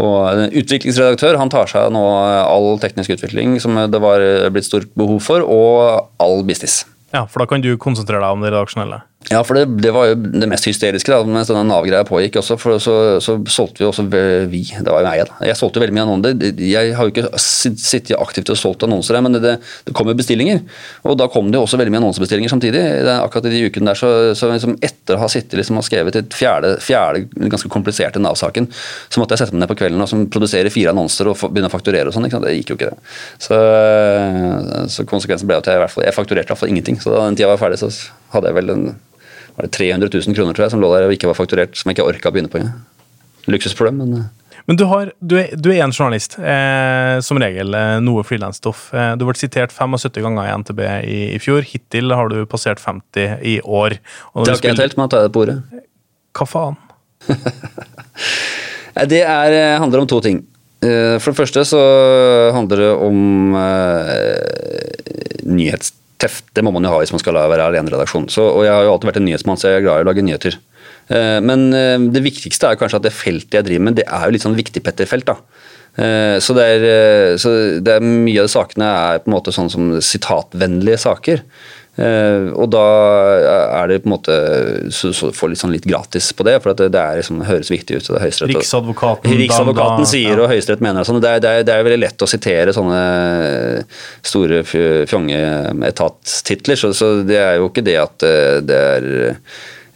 [0.00, 2.02] og utviklingsredaktør, han tar seg nå
[2.40, 6.82] all teknisk utvikling som det var blitt stort behov for, og all business.
[7.14, 9.02] Ja, for da kan du konsentrere deg om det redaksjonelle.
[9.30, 12.56] Ja, for det, det var jo det mest hysteriske da, mens denne Nav-greia pågikk også,
[12.58, 15.36] for så, så solgte vi også vi, det var jo meg da.
[15.46, 16.56] Jeg solgte veldig mye annonser.
[16.66, 19.52] Jeg har jo ikke sittet aktivt og solgt annonser, men det,
[19.86, 20.64] det kom jo bestillinger.
[21.06, 22.80] Og da kom det jo også veldig mye annonsebestillinger samtidig.
[23.12, 26.18] Akkurat i de ukene der, så, så liksom etter å ha sittet liksom, og skrevet
[26.18, 28.66] et fjerde, fjerde ganske kompliserte Nav-saken,
[29.14, 31.70] så måtte jeg sette meg ned på kvelden og som produsere fire annonser og begynne
[31.70, 32.26] å fakturere og sånn.
[32.26, 32.98] Det gikk jo ikke det.
[33.46, 33.60] Så,
[34.90, 36.98] så konsekvensen ble at jeg i hvert fall, jeg fakturerte i hvert fall ingenting.
[36.98, 37.92] Så da den tida var ferdig, så
[38.34, 38.90] hadde jeg vel en
[39.60, 41.90] var det 300 000 kroner tror jeg, som lå der og ikke var fakturert, som
[41.90, 42.62] jeg ikke orka å begynne på.
[43.50, 44.28] Luksusproblem, men eh,
[44.68, 48.90] Men du, har, du, er, du er en journalist, eh, som regel eh, noe frilansstoff.
[48.94, 51.64] Eh, du ble sitert 75 ganger i NTB i, i fjor.
[51.66, 53.96] Hittil har du passert 50 i år.
[53.96, 55.58] Det har ikke jeg telt, men jeg tar det på ordet.
[56.36, 56.78] Hva faen?
[59.10, 60.42] Det er, eh, handler om to ting.
[60.84, 61.80] Eh, For det første så
[62.56, 65.44] handler det om eh,
[66.20, 66.52] nyhetsteft.
[66.54, 68.28] Det må man jo ha hvis man skal være aleneredaksjon.
[68.28, 70.24] Og jeg har jo alltid vært en nyhetsmann, så jeg er glad i å lage
[70.24, 70.58] nyheter.
[71.08, 74.26] Eh, Men eh, det viktigste er kanskje at det feltet jeg driver med, det er
[74.26, 75.26] jo litt sånn viktig Petter-felt.
[75.26, 75.36] da.
[75.96, 79.52] Eh, Så det, er, så det er mye av de sakene er på en måte
[79.52, 81.42] sånn som sitatvennlige saker.
[81.98, 82.82] Eh, og da
[83.82, 84.34] er det på en måte
[84.94, 87.40] så, så får litt sånn litt gratis på det, for at det, det er liksom,
[87.42, 88.06] det høres viktig ut.
[88.06, 90.38] og det er Høyesterett Riksadvokaten Riksadvokaten da- sier, ja.
[90.44, 91.18] og Høyesterett mener sånn.
[91.20, 93.02] Det, er- det, er- det er veldig lett å sitere sånne
[94.30, 99.06] store fjonge fjongeetatstitler, så, så det er jo ikke det at eh, det er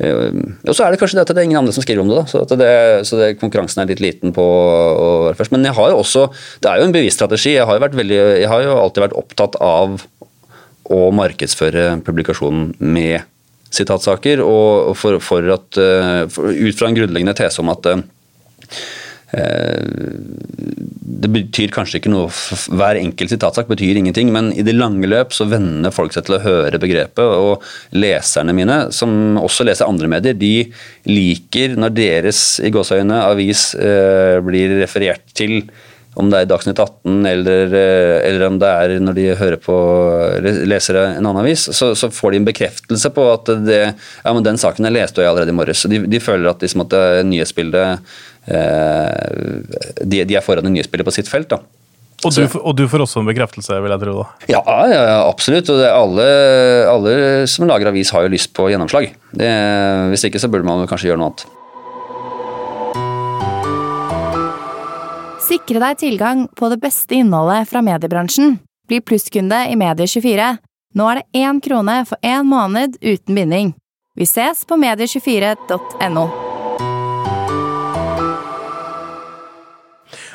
[0.03, 0.29] eh,
[0.67, 2.17] Og så er det kanskje det at det er ingen andre som skriver om det,
[2.19, 2.25] da.
[2.31, 2.71] Så, at det,
[3.09, 5.55] så det, konkurransen er litt liten på å være først.
[5.55, 6.27] Men jeg har jo også
[6.65, 7.55] Det er jo en bevisst strategi.
[7.57, 10.01] Jeg har jo, vært veldig, jeg har jo alltid vært opptatt av
[10.93, 13.25] å markedsføre publikasjonen med
[13.75, 18.05] sitatsaker, og for, for at, eh, for, ut fra en grunnleggende tese om at eh,
[21.25, 25.35] det betyr kanskje ikke noe Hver enkelt sitatsak betyr ingenting, men i det lange løp
[25.35, 27.25] så venner folk seg til å høre begrepet.
[27.25, 27.65] Og
[27.97, 30.69] leserne mine, som også leser andre medier, de
[31.09, 35.65] liker når deres i gåseøyne avis eh, blir referert til
[36.21, 39.61] om det er i Dagsnytt 18 eller, eh, eller om det er når de hører
[39.63, 39.77] på
[40.71, 44.47] leser en annen avis, så, så får de en bekreftelse på at det, ja, men
[44.47, 45.87] den saken jeg leste jeg allerede i morges.
[45.91, 48.15] De, de føler at, liksom, at det nyhetsbildet
[48.47, 49.65] eh,
[50.03, 51.51] de, de er foran i nyhetsbildet på sitt felt.
[51.51, 51.63] da.
[52.25, 54.15] Og du, og du får også en bekreftelse, vil jeg tro.
[54.23, 54.47] da.
[54.49, 55.69] Ja, ja, ja, absolutt.
[55.73, 56.29] Og det alle,
[56.89, 57.17] alle
[57.51, 59.11] som lager avis, har jo lyst på gjennomslag.
[59.35, 59.51] Det,
[60.15, 61.45] hvis ikke så burde man kanskje gjøre noe annet.
[65.55, 68.57] Sikre deg tilgang på det beste innholdet fra mediebransjen.
[68.91, 70.49] Bli plusskunde i Medie24.
[70.99, 73.71] Nå er det én krone for én måned uten binding.
[74.19, 76.25] Vi ses på medie24.no.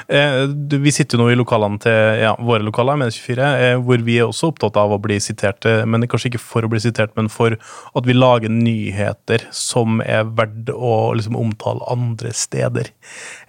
[0.10, 0.48] Eh,
[0.82, 4.16] vi sitter jo nå i lokalene til ja, våre lokaler, med 24, eh, hvor vi
[4.18, 5.66] er også opptatt av å bli sitert.
[5.70, 10.02] eh, Men kanskje ikke for å bli sitert, men for at vi lager nyheter som
[10.02, 12.90] er verdt å liksom, omtale andre steder.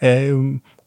[0.00, 0.34] Eh,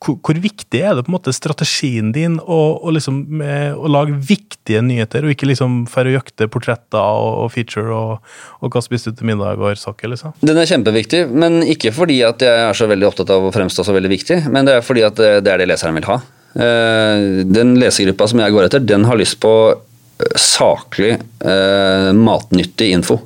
[0.04, 3.92] hvor, hvor viktig er det på en måte strategien din å, å, liksom, eh, å
[3.92, 8.74] lage viktige nyheter, og ikke liksom for å jakte portretter og, og feature og, og
[8.74, 10.36] hva spiste du til middag og saker, liksom?
[10.44, 13.86] Den er kjempeviktig, men ikke fordi at jeg er så veldig opptatt av å fremstå
[13.88, 16.20] så veldig viktig, men det er fordi at det det er det leseren vil ha.
[16.54, 22.92] Eh, Den lesergruppa som jeg går etter, den har lyst på eh, saklig, eh, matnyttig
[22.94, 23.20] info.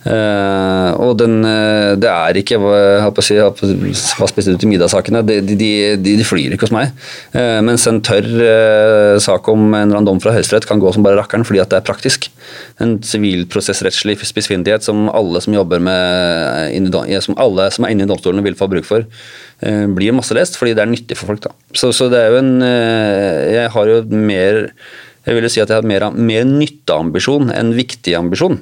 [0.00, 5.40] Eh, og den, uh, det er ikke hva, si, hva spiste du til middagssakene, de,
[5.44, 6.94] de, de, de flyr ikke hos meg.
[7.34, 8.30] Uh, mens en tørr
[9.20, 11.72] sak om en eller annen dom fra Høyesterett kan gå som bare rakkeren fordi at
[11.72, 12.30] det er praktisk.
[12.80, 16.88] En sivilprosessrettslig spissfindighet som alle som jobber med
[17.24, 19.04] som alle som er inne i domstolene vil få bruk for,
[19.60, 21.44] blir masselest fordi det er nyttig for folk.
[21.44, 21.52] Da.
[21.76, 24.62] Så, så det er jo en Jeg har jo mer
[25.26, 28.56] jeg vil jo si at jeg har mer, mer nytteambisjon enn viktig ambisjon.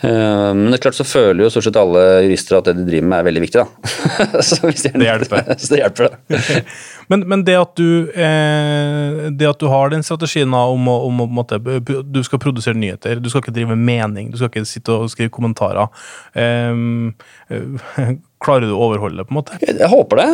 [0.00, 2.84] Eh, Men det er klart så føler jo stort sett alle jurister at det de
[2.86, 3.64] driver med er veldig viktig.
[3.64, 4.42] da.
[4.48, 5.48] så hvis de er Det hjelper.
[5.58, 6.38] Så det hjelper, da.
[7.08, 10.96] Men, men det, at du, eh, det at du har den strategien da, om, å,
[11.06, 11.56] om å måtte,
[12.04, 15.32] du skal produsere nyheter, du skal ikke drive mening, du skal ikke sitte og skrive
[15.32, 15.88] kommentarer.
[16.36, 17.14] Ehm,
[17.48, 18.12] eh,
[18.44, 19.56] klarer du å overholde det, på en måte?
[19.64, 20.28] Jeg, jeg håper det.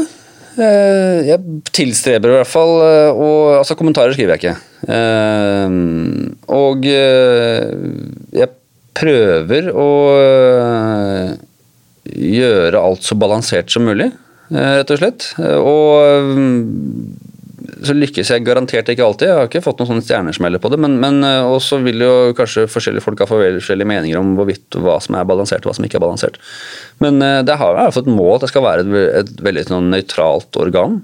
[0.59, 4.59] Eh, Jeg tilstreber i hvert fall eh, og, Altså, kommentarer skriver jeg ikke.
[4.99, 5.79] Eh,
[6.59, 7.71] Og eh,
[8.35, 8.51] jeg
[8.95, 11.35] prøver å eh,
[12.15, 14.11] gjøre alt så balansert som mulig,
[14.53, 15.31] eh, rett og slett.
[15.59, 15.89] Og
[17.85, 19.29] så, lykkes jeg garantert ikke alltid.
[19.29, 20.79] Jeg har ikke fått noen sånne stjernesmeller på det.
[20.85, 24.99] Men, men eh, også vil jo kanskje forskjellige folk ha forskjellige meninger om hvorvidt hva
[25.05, 26.39] som er balansert og hva som ikke er balansert.
[27.03, 30.63] Men det har jeg et mål at det skal være et, et veldig sånn, nøytralt
[30.63, 31.03] organ.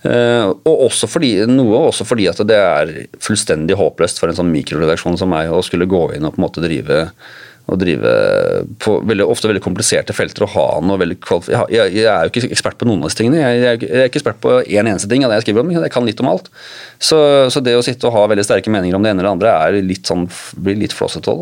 [0.00, 4.52] Uh, og også fordi, noe også fordi at det er fullstendig håpløst for en sånn
[4.52, 7.02] mikroredaksjon som meg å skulle gå inn og på en måte drive
[7.70, 8.12] å drive
[8.82, 12.32] på veldig, ofte veldig kompliserte felter og ha noe veldig jeg, jeg, jeg, er jo
[12.32, 13.42] ikke ekspert på noen av disse tingene.
[13.42, 15.72] Jeg, jeg, er ikke ekspert på én en eneste ting av det jeg skriver om.
[15.76, 16.50] Jeg kan litt om alt.
[16.98, 17.20] Så,
[17.52, 19.78] så, det å sitte og ha veldig sterke meninger om det ene eller andre er
[19.86, 20.26] litt sånn,
[20.58, 21.36] blir litt flåsete.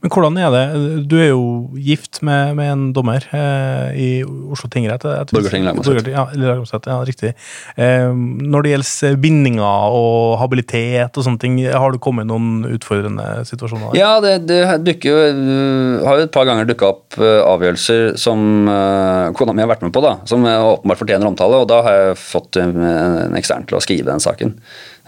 [0.00, 0.62] Men hvordan er det?
[1.10, 1.42] Du er jo
[1.76, 5.04] gift med, med en dommer eh, i Oslo tingrett.
[5.28, 6.08] Borgarting lagmannsrett.
[6.08, 7.34] Ja, ja, riktig.
[7.76, 12.64] Eh, når det gjelder bindinger og habilitet og sånne ting, har du kommet i noen
[12.70, 13.92] utfordrende situasjoner?
[13.98, 18.70] Ja, det, det dukker jo uh, Har jo et par ganger dukka opp avgjørelser som
[18.70, 21.98] uh, kona mi har vært med på, da, som åpenbart fortjener omtale, og da har
[21.98, 24.56] jeg fått en ekstern til å skrive den saken.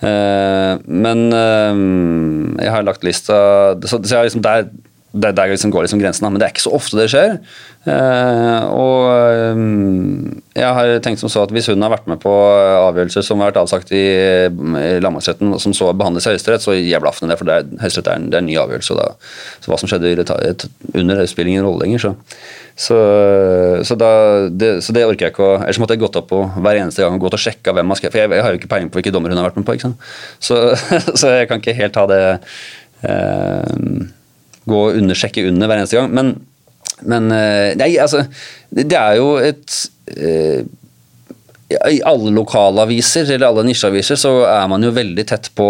[0.02, 3.36] Eh, men eh, jeg har lagt lista
[3.86, 4.42] Så, så jeg liksom
[5.12, 7.34] der, er der liksom går liksom grensen, men det er ikke så ofte det skjer.
[7.82, 9.58] Eh, og
[10.56, 13.50] jeg har tenkt som så at hvis hun har vært med på avgjørelser som har
[13.50, 14.02] vært avsagt i,
[14.48, 18.12] i lagmannsretten, som så behandles i Høyesterett, så jævla aften det, for det er, Høyesterett
[18.14, 18.98] er, det en ny avgjørelse.
[18.98, 19.10] Da.
[19.60, 22.06] Så hva som skjedde under, det spiller ingen rolle lenger.
[22.06, 22.16] så
[22.74, 22.96] så,
[23.84, 24.08] så, da,
[24.48, 27.04] det, så, det, orker jeg ikke å Ellers måtte jeg gått opp på hver eneste
[27.04, 28.14] gang og gått og sjekka hvem har skrevet.
[28.14, 29.76] For jeg, jeg, har jo ikke peiling på hvilke dommer hun har vært med på.
[29.76, 29.92] ikke?
[30.40, 30.58] Så,
[31.20, 32.22] så jeg kan ikke helt ha det
[33.04, 34.08] eh,
[34.68, 36.12] Gå og undersjekke under hver eneste gang.
[36.14, 36.36] Men,
[37.08, 38.26] men eh, nei, altså
[38.70, 39.80] Det er jo et
[40.14, 40.62] eh,
[41.72, 45.68] i alle lokalaviser eller alle nisjeaviser så er man jo veldig tett på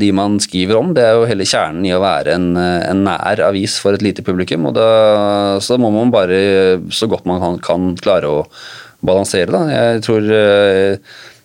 [0.00, 0.90] de man skriver om.
[0.96, 4.24] Det er jo hele kjernen i å være en, en nær avis for et lite
[4.26, 4.66] publikum.
[4.66, 4.88] og da,
[5.62, 6.40] Så må man bare
[6.90, 8.40] så godt man kan, kan klare å
[8.98, 9.54] balansere.
[9.54, 9.62] Da.
[9.70, 10.26] Jeg tror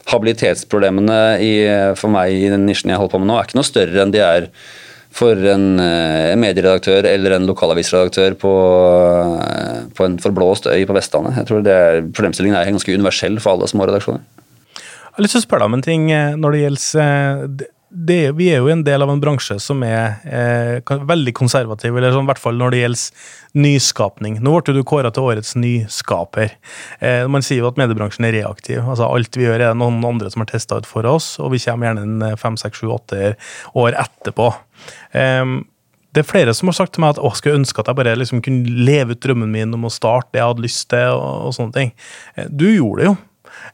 [0.09, 1.53] habilitetsproblemene i,
[1.99, 4.15] for meg i den nisjen jeg holder på med nå, er ikke noe større enn
[4.15, 4.49] de er
[5.13, 8.53] for en, eh, en medieredaktør eller en lokalavisredaktør på,
[9.43, 11.37] eh, på en forblåst øy på Vestlandet.
[11.37, 14.21] Jeg tror det er, Problemstillingen er ganske universell for alle små redaksjoner.
[14.73, 18.31] Jeg har lyst til å spørre deg om en ting eh, når det gjelder det,
[18.39, 22.25] vi er jo en del av en bransje som er eh, veldig konservativ, eller sånn,
[22.25, 24.39] i hvert fall når det gjelder nyskapning.
[24.41, 26.55] Nå ble du kåra til årets nyskaper.
[27.05, 28.81] Eh, man sier jo at mediebransjen er reaktiv.
[28.81, 31.53] altså Alt vi gjør, er det noen andre som har testa ut for oss, og
[31.53, 33.35] vi kommer gjerne en eh, fem, seks, sju, åtte
[33.77, 34.49] år etterpå.
[35.19, 35.45] Eh,
[36.13, 38.17] det er flere som har sagt til meg at å, skulle ønske at jeg bare
[38.17, 41.47] liksom kunne leve ut drømmen min om å starte det jeg hadde lyst til, og,
[41.49, 41.93] og sånne ting.
[42.37, 43.15] Eh, du gjorde det jo.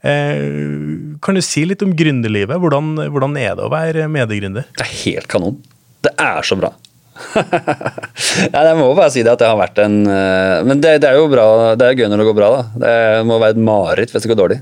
[0.02, 2.60] Eh, kan du si litt om gründerlivet?
[2.62, 4.70] Hvordan, hvordan er det å være mediegründer?
[4.78, 5.60] Det er helt kanon.
[6.06, 6.72] Det er så bra.
[7.36, 11.10] ja, jeg må bare si det at det har vært en eh, Men det, det
[11.10, 12.52] er jo bra, det er gøy når det går bra.
[12.56, 12.62] da.
[12.86, 12.94] Det
[13.28, 14.60] må være et mareritt hvis det går dårlig.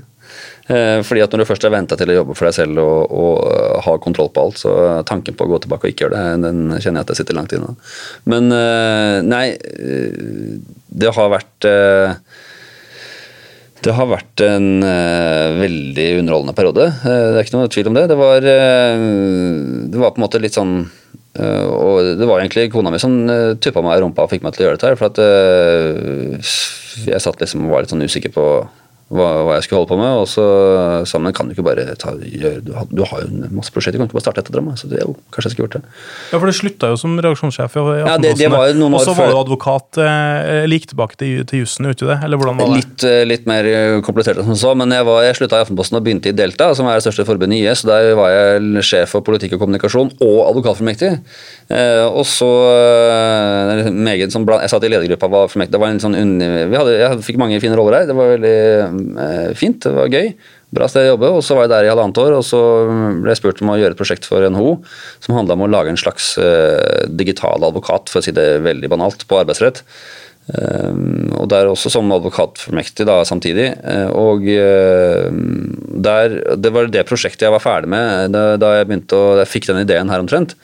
[0.68, 3.14] Eh, fordi at Når du først er venta til å jobbe for deg selv og,
[3.14, 4.74] og ha kontroll på alt, så
[5.06, 7.38] tanken på å gå tilbake og ikke gjøre det, den kjenner jeg at jeg sitter
[7.38, 7.72] langt inne.
[8.28, 8.50] Men
[9.30, 9.46] nei,
[10.98, 11.70] det har vært
[13.84, 16.88] det har vært en uh, veldig underholdende periode.
[17.04, 18.06] Uh, det er ikke noe tvil om det.
[18.10, 19.04] Det var, uh,
[19.92, 20.80] det var på en måte litt sånn
[21.38, 24.56] Og det var egentlig kona mi som uh, tuppa meg i rumpa og fikk meg
[24.56, 24.90] til å gjøre dette.
[24.90, 28.46] her, For at jeg satt liksom og var litt sånn usikker på
[29.08, 30.10] hva, hva, jeg skulle holde på med.
[30.20, 30.44] Og så
[31.08, 33.98] sa han kan du ikke bare ta, gjøre, du, har, du har jo masse prosjekter,
[34.00, 34.68] kan du ikke bare starte etter dem?
[34.76, 35.92] Så det, jo, kanskje jeg skulle gjort det.
[36.32, 39.32] Ja, for det slutta jo som reaksjonssjef i ja, det, det var Og så var
[39.32, 42.18] du advokat eh, like tilbake til, til jussen, ute det?
[42.26, 42.82] Eller hvordan var det?
[42.82, 43.68] Litt, eh, litt mer
[44.04, 46.88] komplisert enn så, men jeg, var, jeg slutta i Aftenposten og begynte i Delta, som
[46.88, 47.84] er det største forbundet i IS.
[47.88, 51.14] Der var jeg sjef for politikk og kommunikasjon og advokatfullmektig.
[51.72, 56.16] Eh, og så eh, meget, sånn, Jeg satt i ledergruppa, var det var en sånn,
[56.38, 58.08] vi hadde, jeg fikk mange fine roller her.
[58.08, 58.97] Det var veldig Eh,
[59.58, 60.32] fint, det var gøy.
[60.74, 61.32] Bra sted å jobbe.
[61.38, 62.60] Og så var jeg der i halvannet år, og så
[63.22, 64.76] ble jeg spurt om å gjøre et prosjekt for NHO
[65.24, 68.90] som handla om å lage en slags uh, digital advokat, for å si det veldig
[68.92, 69.82] banalt, på arbeidsrett.
[70.48, 73.70] Um, og der også som advokatformektig da samtidig.
[74.16, 74.44] Og
[76.08, 79.52] der, det var det prosjektet jeg var ferdig med da, da jeg begynte å, jeg
[79.52, 80.56] fikk den ideen her omtrent.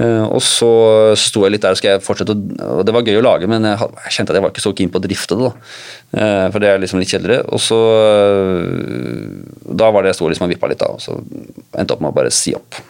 [0.00, 0.70] Eh, og så
[1.18, 3.66] sto jeg litt der og skal jeg fortsette og Det var gøy å lage, men
[3.68, 5.50] jeg, kjente at jeg var ikke så keen på å drifte det.
[5.50, 5.74] da.
[6.22, 7.44] Eh, for det er liksom litt kjedeligere.
[7.50, 10.94] Og så eh, Da var det jeg sto liksom og vippa litt, da.
[10.94, 12.80] Og så endte opp med å bare si opp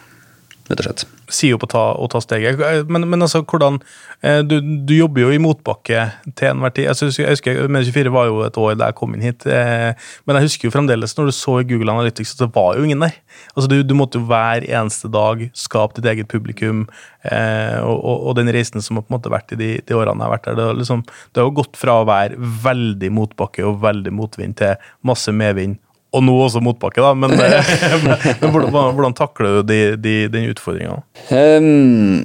[0.71, 1.03] rett og slett.
[1.31, 2.59] Si opp å ta, ta steget.
[2.91, 3.79] Men, men, altså, hvordan
[4.21, 6.05] eh, du, du, jobber jo i motbakke
[6.37, 6.89] til enhver tid.
[6.91, 9.91] Altså, jeg husker, Med24 var jo et år da jeg kom inn hit, eh,
[10.25, 13.03] men jeg husker jo fremdeles når du så Google Analytics at det var jo ingen
[13.03, 13.17] der.
[13.55, 16.85] Altså, du, du måtte jo hver eneste dag skape ditt eget publikum,
[17.27, 19.97] eh, og, og, og, den reisen som har på en måte vært i de, de
[19.97, 20.59] årene jeg har vært der.
[20.59, 24.91] Det, liksom, det har jo gått fra å være veldig motbakke og veldig motvind til
[25.07, 25.80] masse medvind
[26.11, 27.13] og nå også motbakke, da.
[27.15, 27.35] Men,
[28.41, 30.99] men hvordan, hvordan, takler du de, de, den utfordringa?
[31.31, 32.23] Um,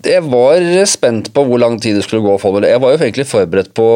[0.00, 2.36] jeg var spent på hvor lang tid det skulle gå.
[2.40, 3.86] for Jeg var jo egentlig forberedt på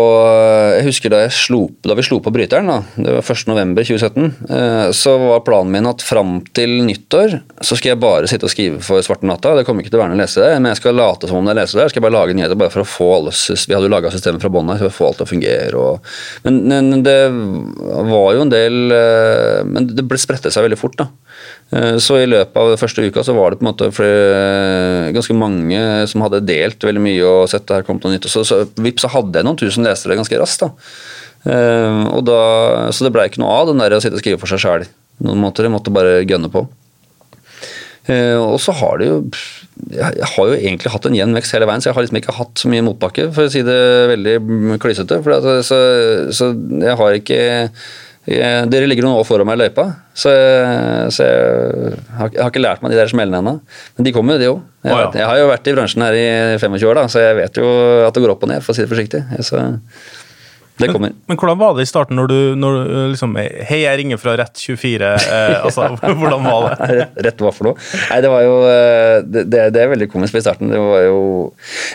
[0.77, 5.17] Jeg husker da, slo, da vi slo på bryteren, da, det var 1.11.2017, eh, så
[5.23, 9.01] var planen min at fram til nyttår så skal jeg bare sitte og skrive for
[9.05, 9.55] Svarte natta.
[9.57, 11.41] Det kommer ikke til å være noe å lese det, men jeg skal late som
[11.41, 11.87] om jeg leser det.
[11.89, 14.45] Jeg skal bare lage nyheter bare for å få alle Vi hadde jo laga systemet
[14.45, 15.85] fra bånn få alt til å fungere.
[16.45, 17.19] Men, men, det
[18.11, 21.09] var jo en del eh, Men det ble spredte seg veldig fort, da.
[21.75, 25.37] Eh, så i løpet av første uka så var det på en måte flere, ganske
[25.39, 28.29] mange som hadde delt veldig mye og sett det her kom til nytt.
[28.31, 30.67] Så, så vips, så hadde jeg noen tusen lesere ganske raskt.
[30.67, 30.71] da.
[32.15, 32.39] Og da
[32.95, 34.87] så det blei ikke noe av den der å sitte og skrive for seg sjæl.
[35.25, 36.65] Noen måter, jeg måtte bare gønne på.
[38.15, 39.19] Og så har det jo
[39.97, 42.37] Jeg har jo egentlig hatt en jevn vekst hele veien, så jeg har liksom ikke
[42.37, 43.79] hatt så mye motbakke, for å si det
[44.13, 45.21] veldig klysete.
[45.67, 45.79] Så,
[46.37, 46.51] så
[46.85, 47.41] jeg har ikke
[48.25, 49.85] dere ligger noen år foran meg i løypa,
[50.17, 53.59] så, jeg, så jeg, har, jeg, har, ikke lært meg de der smellene ennå.
[53.99, 54.63] Men de kommer, de òg.
[54.85, 56.27] Jeg, jeg, har jo vært i bransjen her i
[56.63, 57.67] 25 år, da, så jeg vet jo
[58.07, 59.21] at det går opp og ned, for å si det forsiktig.
[59.45, 59.61] Så
[60.77, 61.13] det kommer.
[61.13, 62.79] Men, men, hvordan var det i starten når du, når
[63.13, 65.11] liksom Hei, jeg ringer fra Rett24.
[65.23, 65.87] Eh, altså,
[66.19, 66.97] hvordan var det?
[67.29, 67.79] Rett hva for noe?
[68.11, 70.73] Nei, det var jo eh, Det, det, er veldig komisk i starten.
[70.75, 71.21] Det var jo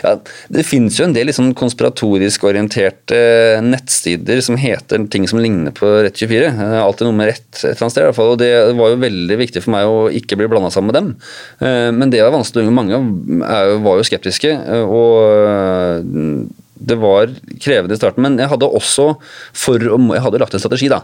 [0.04, 0.14] ja,
[0.56, 3.20] Det finnes jo en del liksom konspiratorisk orienterte
[3.66, 6.48] nettsider som heter ting som ligner på Rett24.
[6.80, 8.32] Alltid noe med rett et eller annet sted, i hvert fall.
[8.32, 11.12] Og det var jo veldig viktig for meg å ikke bli blanda sammen med dem.
[11.60, 12.64] Eh, men det var vanskelig.
[12.72, 13.04] Mange
[13.84, 14.56] var jo skeptiske.
[14.80, 16.48] og
[16.80, 19.12] det var krevende i starten, men jeg hadde også
[19.56, 20.88] for jeg hadde lagt en strategi.
[20.88, 21.02] da,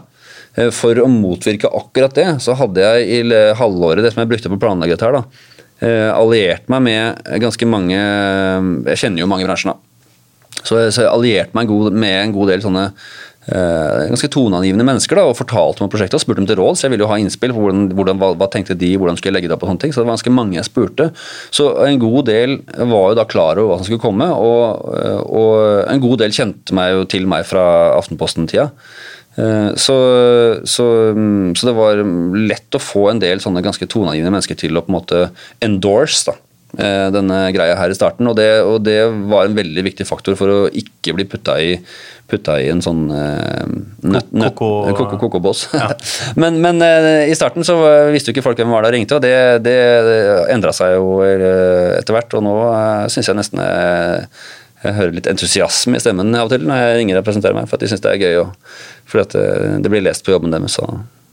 [0.55, 4.49] eh, For å motvirke akkurat det, så hadde jeg i halvåret det som jeg brukte
[4.49, 5.23] på å planlegge dette her, da,
[5.81, 7.97] eh, alliert meg med ganske mange
[8.87, 9.77] Jeg kjenner jo mange i bransjen, da.
[10.63, 15.37] Så jeg, allierte meg med en god del sånne eh, ganske toneangivende mennesker da, og
[15.39, 16.75] fortalte om prosjektet og spurte dem til råd.
[16.75, 19.31] Så jeg ville jo ha innspill på hvordan, hvordan, hva, hva, tenkte de, hvordan skulle
[19.31, 19.93] jeg legge det opp og sånne ting.
[19.95, 21.09] Så det var ganske mange jeg spurte.
[21.55, 24.87] Så en god del var jo da klar over hva som skulle komme, og,
[25.27, 28.71] og en god del kjente meg jo til meg fra Aftenposten-tida.
[29.37, 29.95] Eh, så,
[30.63, 30.85] så,
[31.53, 32.01] så, det var
[32.33, 35.23] lett å få en del sånne ganske toneangivende mennesker til å på en måte
[35.63, 36.46] endorse da, eh,
[36.77, 38.27] denne greia her i starten.
[38.29, 38.99] Og det, og det,
[39.31, 41.71] var en veldig viktig faktor for å ikke bli putta i
[42.27, 45.67] putta i en sånn uh, koko-boss.
[45.75, 45.89] Ja.
[46.41, 47.77] men, men uh, i starten så
[48.11, 49.33] visste jo ikke folk hvem var det og ringte, og det,
[49.65, 49.75] det,
[50.07, 50.21] det
[50.53, 52.37] endra seg jo uh, etter hvert.
[52.37, 56.67] Og nå uh, syns jeg nesten jeg hører litt entusiasme i stemmen av og til
[56.67, 58.41] når jeg ringer og presenterer meg, for at de syns det er gøy.
[58.43, 58.73] Og,
[59.09, 60.77] fordi at det blir lest på jobben deres.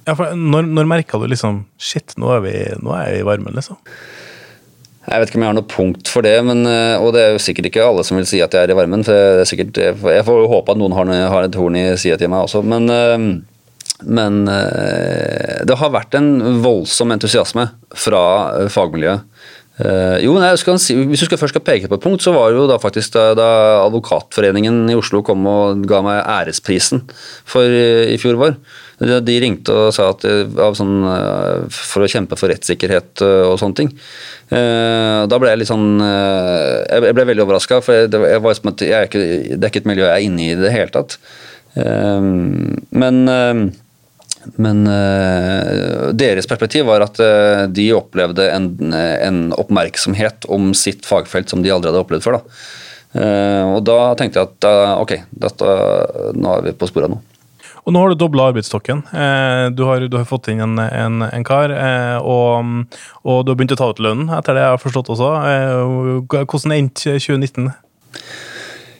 [0.07, 3.27] Ja, for når, når merka du liksom Shit, nå er vi, nå er jeg i
[3.27, 3.81] varmen, liksom?
[5.05, 7.35] Jeg vet ikke om jeg har noe punkt for det, men, eh, og det er
[7.35, 9.05] jo sikkert ikke alle som vil si at jeg er i varmen.
[9.05, 12.31] for sikkert, Jeg får jo håpe at noen har, har et horn i sida til
[12.33, 13.43] meg også, men, eh,
[14.05, 19.29] men eh, det har vært en voldsom entusiasme fra fagmiljøet.
[20.23, 22.69] Jo, nei, si, Hvis du først skal peke på et punkt, så var det jo
[22.71, 23.47] da faktisk da, da
[23.83, 27.03] Advokatforeningen i Oslo kom og ga meg æresprisen
[27.45, 28.55] for i fjor vår.
[29.01, 30.23] De ringte og sa at
[30.79, 30.95] sånn,
[31.75, 33.91] for å kjempe for rettssikkerhet og sånne ting.
[34.51, 39.25] Da ble jeg litt sånn Jeg ble veldig overraska, for det, var, jeg er ikke,
[39.57, 41.19] det er ikke et miljø jeg er inne i i det hele tatt.
[41.75, 43.19] men
[44.61, 51.51] men øh, deres perspektiv var at øh, de opplevde en, en, oppmerksomhet om sitt fagfelt
[51.51, 52.39] som de aldri hadde opplevd før.
[52.39, 52.59] Da.
[53.15, 54.67] Uh, og da tenkte jeg at
[54.99, 55.13] ok,
[55.45, 55.75] dette,
[56.35, 57.21] nå er vi på sporet nå.
[57.85, 59.03] Og nå har du dobla arbeidsstokken.
[59.77, 61.69] Du har, du har, fått inn en, en, en kar,
[62.25, 62.87] og,
[63.21, 65.29] og, du har begynt å ta ut lønnen, etter det jeg har forstått også.
[66.33, 67.69] Hvordan endte 2019?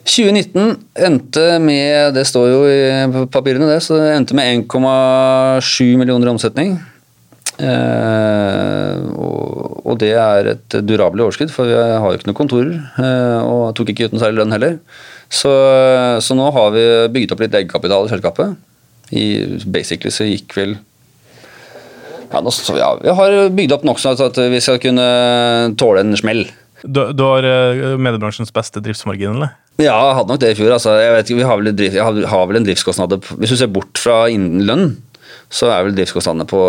[0.05, 3.81] 2019 endte med Det står jo i papirene, det.
[3.83, 6.77] Så det endte med 1,7 millioner i omsetning.
[7.55, 12.77] Eh, og, og, det er et durabelig overskudd, for vi har jo ikke noen kontorer.
[13.01, 14.77] Eh, og tok ikke ut noe særlig lønn heller.
[15.25, 15.51] Så,
[16.21, 18.53] så, nå har vi bygget opp litt egenkapital i selskapet.
[19.13, 19.25] I,
[19.69, 20.77] basically så gikk vel
[22.31, 25.05] ja, nå, ja, Vi har bygd opp nok sånn at vi skal kunne
[25.77, 26.41] tåle en smell.
[26.81, 29.53] Du, du har eh, mediebransjens beste driftsmargin, eller?
[29.77, 30.73] Ja, jeg hadde nok det i fjor.
[30.75, 31.99] Altså, jeg vet ikke, vi har vel, drift,
[32.31, 34.93] har vel en driftskostnad Hvis du ser bort fra innen lønn,
[35.49, 36.61] så er vel driftskostnadene på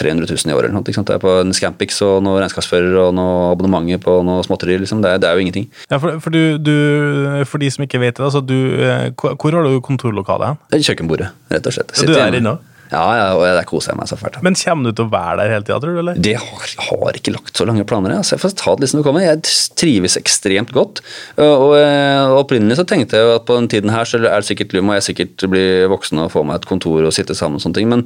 [0.00, 0.70] 300 000 i året.
[0.70, 4.44] eller noe, Det er på en Scampix og noen regnskapsfører og noe abonnementer på noe
[4.46, 4.78] småtteri.
[4.78, 5.02] Liksom.
[5.04, 5.68] Det, det, er jo ingenting.
[5.90, 9.56] Ja, For, for, du, du, for de som ikke vet det, altså, du, eh, hvor
[9.56, 10.84] har du kontorlokalet hen?
[10.84, 11.92] Kjøkkenbordet, rett og slett.
[11.96, 12.58] Sitter du er inne?
[12.92, 14.36] Ja, ja, og der koser jeg meg så fælt.
[14.44, 16.00] Men kommer du til å være der hele tida, tror du?
[16.02, 16.18] eller?
[16.20, 18.16] Det har, har ikke lagt så lange planer.
[18.18, 18.34] Altså.
[18.36, 19.24] Jeg får ta det litt som det kommer.
[19.24, 19.40] Jeg
[19.80, 21.02] trives ekstremt godt.
[21.40, 24.76] Og, og Opprinnelig så tenkte jeg at på den tiden her så er det sikkert
[24.84, 27.78] må jeg sikkert bli voksen og få meg et kontor og sitte sammen og sånne
[27.78, 27.90] ting.
[27.90, 28.04] Men,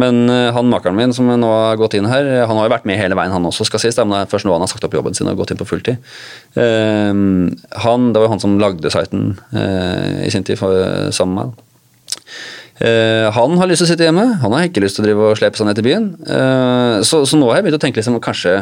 [0.00, 3.00] men han makeren min som nå har gått inn her, han har jo vært med
[3.00, 3.98] hele veien, han også, skal sies.
[4.02, 5.68] Men det er først nå han har sagt opp jobben sin og gått inn på
[5.68, 6.02] fulltid.
[6.58, 7.48] Um,
[7.84, 11.48] han, det var jo han som lagde siten uh, i sin tid for, sammen med
[11.48, 11.64] meg.
[12.78, 15.30] Uh, han har lyst til å sitte hjemme, han har ikke lyst til å drive
[15.30, 16.10] og slepe seg ned til byen.
[16.28, 18.52] Uh, så, så, nå har jeg begynt å tenke liksom, kanskje,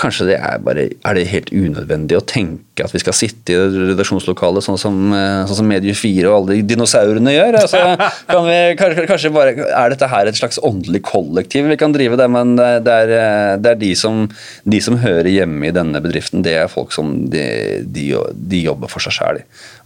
[0.00, 3.58] kanskje det er, bare, er det helt unødvendig å tenke at vi skal sitte i
[3.92, 7.58] redaksjonslokalet sånn som, eh, sånn som Medie 4 og alle de dinosaurene gjør.
[7.62, 7.80] Altså,
[8.48, 12.28] vi, kanskje, kanskje, bare, Er dette her et slags åndelig kollektiv vi kan drive det,
[12.30, 13.14] men det er,
[13.62, 14.26] det er de, som,
[14.64, 17.46] de, som, hører hjemme i denne bedriften, det er folk som de,
[17.84, 19.40] de, de jobber for seg sjæl.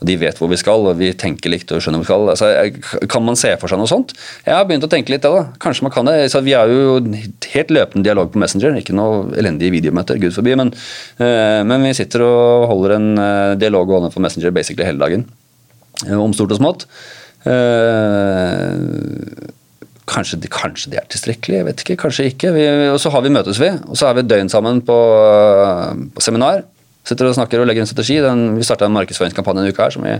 [0.06, 2.54] De vet hvor vi skal, og vi tenker likt og skjønner hvor vi skal.
[2.56, 4.14] Altså, kan man se for seg noe sånt?
[4.46, 5.50] Jeg har begynt å tenke litt da.
[5.62, 6.30] Kanskje man kan det.
[6.32, 7.00] Så vi har jo
[7.54, 10.72] helt løpende dialog på Messenger, ikke noe elendige videomøter, gud forbi, men,
[11.20, 15.02] øh, men vi sitter og holder holder en uh, dialog gående for Messenger basically hele
[15.02, 15.26] dagen.
[16.06, 16.86] Uh, om stort og smått.
[17.44, 18.74] Uh,
[20.10, 22.00] kanskje, kanskje, det er tilstrekkelig, jeg vet ikke.
[22.06, 22.52] Kanskje ikke.
[22.56, 24.98] Vi, og så har vi møtes vi, og så er vi et døgn sammen på,
[26.16, 26.64] på seminar.
[27.06, 28.18] Sitter og snakker og legger en strategi.
[28.22, 29.94] Den, vi starta en markedsføringskampanje en uke her.
[29.94, 30.12] som vi,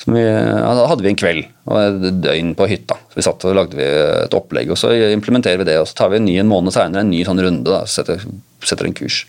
[0.00, 2.98] som vi, hadde vi en kveld og et døgn på hytta.
[3.10, 3.88] Så vi satt og lagde
[4.24, 5.78] et opplegg, og så implementerer vi det.
[5.82, 7.66] Og så tar vi en ny en måned seinere en ny sånn runde.
[7.66, 8.22] Da, setter,
[8.64, 9.24] setter en kurs.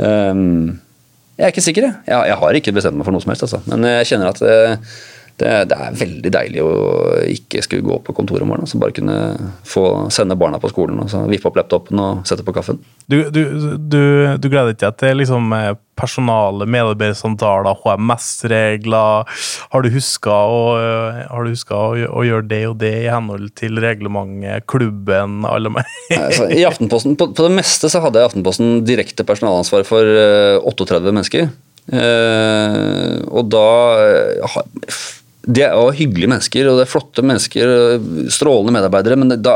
[0.00, 0.80] Um,
[1.40, 1.94] jeg er ikke sikker, jeg.
[2.12, 3.62] Jeg, har ikke bestemt meg for noe som helst, altså.
[3.70, 4.42] Men jeg kjenner at
[5.40, 6.72] det, det, er veldig deilig å
[7.32, 8.68] ikke skulle gå på kontoret om morgenen.
[8.70, 9.18] Så bare kunne
[9.66, 12.80] få sende barna på skolen og så vippe opp laptopen og sette på kaffen.
[13.10, 13.42] Du, du,
[13.80, 14.02] du,
[14.36, 19.40] du gleder deg til liksom, eh, personale, medarbeidersamtaler, HMS-regler?
[19.72, 25.40] Har du huska å, å, å, gjøre det og det i henhold til reglementet, klubben,
[25.48, 25.88] alle meg?
[26.18, 30.70] altså, I Aftenposten, på, på, det meste så hadde jeg Aftenposten direkte personalansvar for uh,
[30.70, 31.50] 38 mennesker.
[31.90, 33.68] Uh, og da
[34.44, 34.60] uh,
[35.48, 37.70] det er jo hyggelige mennesker og det er flotte mennesker,
[38.32, 39.54] strålende medarbeidere, men da,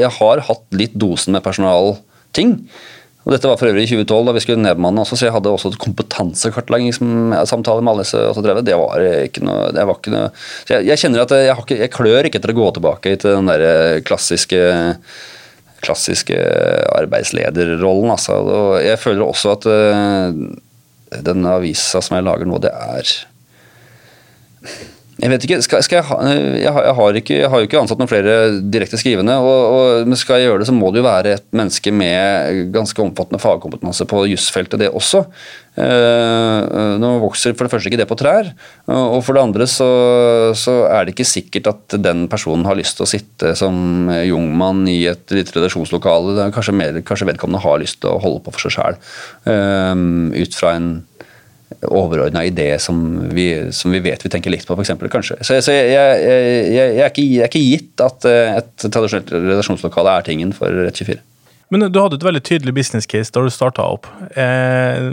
[0.00, 2.56] jeg har hatt litt dosen med personalting.
[3.26, 5.72] Og Dette var for øvrig i 2012, da vi skulle nedbemanne så jeg hadde også
[5.72, 8.62] et kompetansekartleggingssamtale med alle disse 38.
[8.68, 10.28] Det var ikke noe, det var ikke noe
[10.70, 13.50] jeg, jeg, kjenner at jeg, ikke, jeg, klør ikke etter å gå tilbake til den
[13.50, 14.60] der klassiske
[15.84, 16.36] klassiske
[16.96, 18.14] arbeidslederrollen.
[18.14, 18.38] Altså.
[18.40, 20.30] Og jeg føler også at uh,
[21.26, 23.04] den avisa som jeg lager nå, det er
[25.16, 26.16] jeg vet ikke, skal, skal jeg, ha,
[26.60, 29.38] jeg, har, ikke, jeg, har, jo ikke ansatt noen flere direkte skrivende.
[29.40, 32.66] Og, og, men skal jeg gjøre det, så må det jo være et menneske med
[32.74, 35.24] ganske omfattende fagkompetanse på jusfeltet, det også.
[35.76, 38.52] Eh, nå vokser for det første ikke det på trær,
[38.92, 39.88] og for det andre så,
[40.56, 44.84] så, er det ikke sikkert at den personen har lyst til å sitte som jungmann
[44.88, 46.50] i et lite redaksjonslokale.
[46.52, 49.00] Kanskje, mer, kanskje vedkommende har lyst til å holde på for seg sjæl,
[49.48, 49.92] eh,
[50.44, 50.90] ut fra en
[51.90, 52.98] overordna idé som
[53.34, 54.94] vi, som vi, vet vi tenker likt på, f.eks.
[55.12, 55.38] Kanskje.
[55.40, 56.26] Så, så jeg, jeg,
[56.74, 60.72] jeg, er ikke, jeg, er ikke, gitt at eh, et tradisjonelt redaksjonslokale er tingen for
[60.86, 61.20] Rett24.
[61.68, 64.06] Men du hadde et veldig tydelig business case da du starta opp.
[64.38, 65.10] Eh,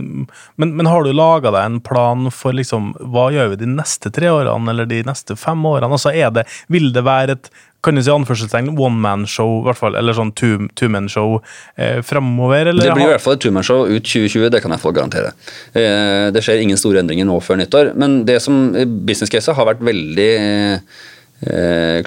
[0.55, 4.13] men, men, har du laga deg en plan for liksom, hva gjør vi de neste
[4.13, 5.89] tre årene eller de neste fem årene?
[5.89, 9.97] Altså er det, Vil det være et kan du si anførselstegn, one man-show, hvert fall,
[9.99, 11.33] eller sånn two-man-show
[11.75, 12.69] eh, fremover?
[12.71, 12.87] Eller?
[12.87, 15.33] Det blir i hvert fall et two-man-show ut 2020, det kan jeg få garantere.
[15.75, 18.69] Eh, det skjer ingen store endringer nå før nyttår, men det som
[19.03, 21.03] business case har vært veldig eh,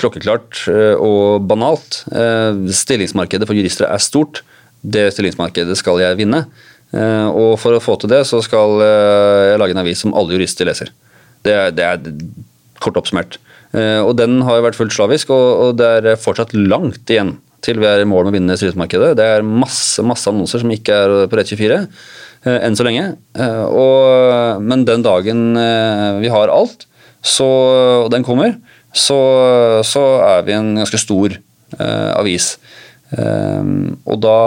[0.00, 2.02] klokkeklart eh, og banalt.
[2.12, 4.42] Eh, stillingsmarkedet for jurister er stort.
[4.80, 6.44] Det stillingsmarkedet skal jeg vinne.
[6.94, 10.36] Eh, og for å få til det, så skal jeg lage en avis som alle
[10.36, 10.92] jurister leser.
[11.46, 12.06] Det er, det er
[12.82, 13.38] kort oppsummert.
[13.76, 17.88] Eh, og Den har vært fullt slavisk, og det er fortsatt langt igjen til vi
[17.88, 19.14] er i mål med å vinne stillingsmarkedet.
[19.18, 23.08] Det er masse masse annonser som ikke er på Rett24 eh, enn så lenge.
[23.34, 25.48] Eh, og, men den dagen
[26.22, 26.86] vi har alt,
[27.26, 27.48] så,
[28.04, 28.54] og den kommer,
[28.96, 29.20] så,
[29.86, 32.56] så, er vi en ganske stor eh, avis.
[33.06, 34.38] Um, og da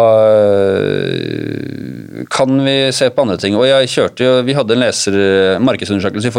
[2.27, 3.55] kan vi se på andre ting.
[3.55, 5.15] Og jeg kjørte jo, Vi hadde en leser
[5.63, 6.33] markedsundersøkelse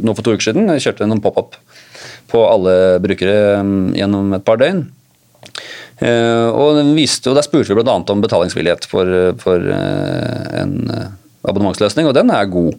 [0.00, 0.70] nå for to uker siden.
[0.72, 1.58] Jeg kjørte en pop-up
[2.30, 4.86] på alle brukere mm, gjennom et par døgn.
[6.00, 7.96] Eh, og, viste, og Der spurte vi bl.a.
[7.98, 9.10] om betalingsvillighet for,
[9.42, 11.10] for eh, en eh,
[11.44, 12.78] abonnementsløsning, og den er god.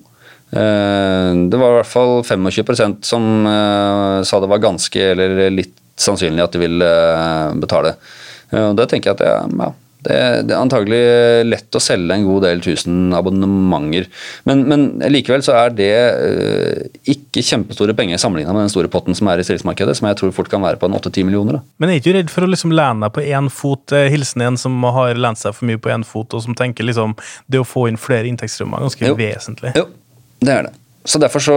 [0.51, 3.27] Det var i hvert fall 25% som
[4.27, 6.89] sa det var ganske eller litt sannsynlig at de ville
[7.61, 7.95] betale.
[8.51, 9.31] Og da tenker jeg at det,
[9.61, 9.71] ja,
[10.01, 11.01] Det, er antagelig
[11.45, 14.07] lett å selge en god del tusen abonnementer.
[14.49, 19.13] Men, men likevel så er det uh, ikke kjempestore penger sammenligna med den store potten
[19.17, 21.59] som er i stillingsmarkedet, som jeg tror fort kan være på en 8-10 millioner.
[21.59, 21.63] Da.
[21.77, 24.47] Men er ikke du redd for å liksom lene deg på én fot, eh, hilsen
[24.47, 27.13] en som har lent seg for mye på én fot, og som tenker liksom
[27.45, 29.19] det å få inn flere inntektsstrømmer er ganske jo.
[29.21, 29.75] vesentlig?
[29.77, 29.85] Jo,
[30.41, 30.75] det er det.
[31.05, 31.55] Så derfor så,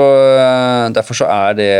[0.97, 1.72] derfor så er det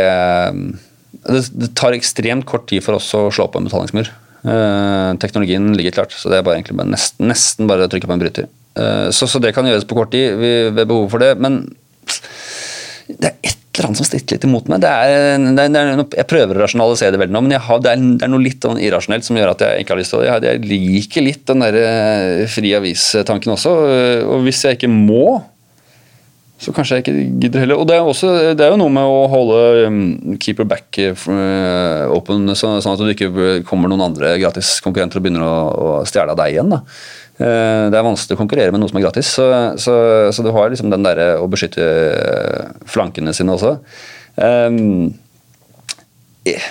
[1.25, 1.41] det,
[1.77, 4.11] tar ekstremt kort tid for oss å slå på en betalingsmur.
[4.45, 8.09] Uh, teknologien ligger klart, så det er bare, egentlig bare nesten, nesten, bare å trykke
[8.09, 8.49] på en bryter.
[8.77, 11.63] Uh, så, så, det kan gjøres på kort tid ved behov for det, men
[13.09, 14.83] det er et eller annet som stritter litt imot meg.
[14.83, 17.81] Det er, det er, det er, jeg prøver å rasjonalisere det veldig nå, men har,
[17.83, 20.27] det, er, noe litt sånn irrasjonelt som gjør at jeg ikke har lyst til å
[20.27, 23.73] jeg, jeg liker litt den der eh, fri avis-tanken også,
[24.29, 25.25] og hvis jeg ikke må
[26.65, 27.81] så kanskje jeg ikke gidder heller.
[27.81, 29.99] Og det er, også, det er jo noe med å holde um,
[30.41, 35.27] keep back uh, open, så, sånn at det ikke kommer noen andre gratis konkurrenter og
[35.27, 36.73] begynner å, å stjele av deg igjen.
[36.73, 36.81] da.
[37.35, 39.45] Det er vanskelig å konkurrere med noe som er gratis, så,
[39.81, 39.95] så,
[40.31, 41.83] så du har liksom den derre å beskytte
[42.87, 43.75] flankene sine også.
[44.39, 45.11] Um,
[46.45, 46.61] jeg,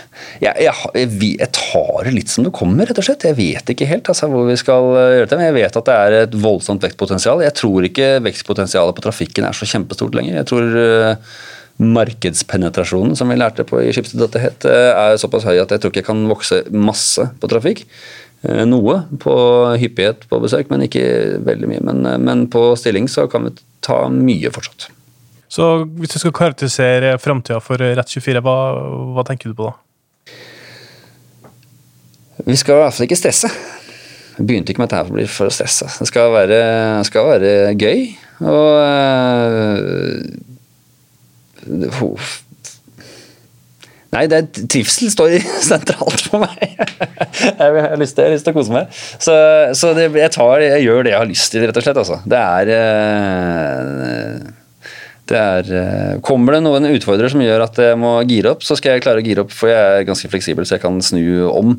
[0.42, 1.08] jeg, jeg,
[1.40, 3.26] jeg, tar det litt som det kommer, rett og slett.
[3.26, 5.38] Jeg vet ikke helt altså, hvor vi skal eh, gjøre det.
[5.40, 7.42] Men jeg vet at det er et voldsomt vekstpotensial.
[7.42, 10.38] Jeg tror ikke vekstpotensialet på trafikken er så kjempestort lenger.
[10.38, 11.36] Jeg tror uh,
[11.82, 16.04] markedspenetrasjonen, som vi lærte på i Schibsted eh, er såpass høy at jeg tror ikke
[16.04, 17.82] jeg kan vokse masse på trafikk.
[18.46, 19.36] Uh, noe på
[19.82, 21.06] hyppighet på besøk, men ikke
[21.42, 21.86] veldig mye.
[21.90, 24.93] Men, uh, men på stilling så kan vi ta mye fortsatt.
[25.55, 28.57] Så hvis du skal karakterisere framtida for Rett24, hva,
[29.14, 29.74] hva, tenker du på da?
[32.44, 33.50] Vi skal i hvert fall ikke stresse.
[34.34, 35.86] Vi begynte ikke med dette her for å stresse.
[36.00, 36.59] Det skal være,
[37.07, 38.00] skal være gøy.
[38.42, 40.24] Og uh,
[44.14, 45.38] Nei, det er trivsel står
[45.70, 46.59] sentralt for meg.
[46.74, 48.90] jeg, har lyst til, jeg har lyst til å kose meg.
[48.98, 49.38] Så,
[49.78, 52.02] så det, jeg, tar, jeg, gjør det jeg har lyst til, rett og slett.
[52.02, 52.20] Altså.
[52.26, 54.52] Det er uh,
[55.30, 58.76] det er, eh, kommer det noen utfordrere som gjør at jeg må gire opp, så
[58.76, 61.46] skal jeg klare å gire opp, for jeg er ganske fleksibel, så jeg kan snu
[61.48, 61.78] om.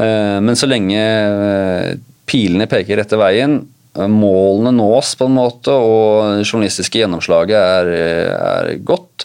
[0.00, 1.90] Eh, men så lenge eh,
[2.28, 3.60] pilene peker rette veien,
[3.96, 7.92] målene nås på en måte, og det journalistiske gjennomslaget er,
[8.36, 9.24] er godt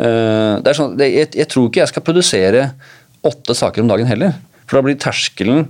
[0.00, 2.64] er sånn, jeg, jeg, tror ikke jeg skal produsere
[3.26, 4.34] åtte saker om dagen heller.
[4.64, 5.68] For da blir terskelen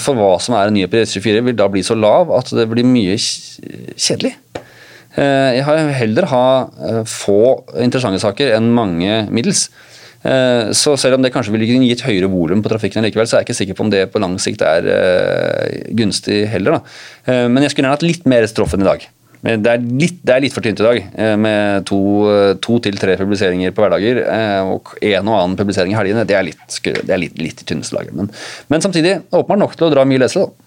[0.00, 2.68] for hva som er en nyhet på 24 vil da bli så lav at det
[2.72, 4.32] blir mye kjedelig.
[5.16, 6.46] Eh, jeg har heller ha
[6.84, 7.40] eh, få
[7.80, 9.66] interessante saker enn mange middels.
[10.26, 13.38] Eh, så selv om det kanskje ville gi et høyere volum på trafikken likevel, så
[13.38, 14.88] er jeg ikke sikker på om det på lang sikt er
[15.96, 16.78] gunstig heller.
[16.78, 17.44] Da.
[17.48, 19.06] Men jeg skulle gjerne hatt litt mer stroff enn i dag.
[19.46, 20.96] Det er, litt, det er litt, for tynt i dag,
[21.38, 21.98] med to,
[22.64, 24.18] to til tre publiseringer på hverdager
[24.72, 26.24] og en og annen publisering i helgene.
[26.26, 28.16] Det er litt, det er litt, litt i tynneste laget.
[28.16, 28.32] Men,
[28.72, 30.48] men, samtidig åpenbart nok til å dra mye lesere.
[30.48, 30.65] da.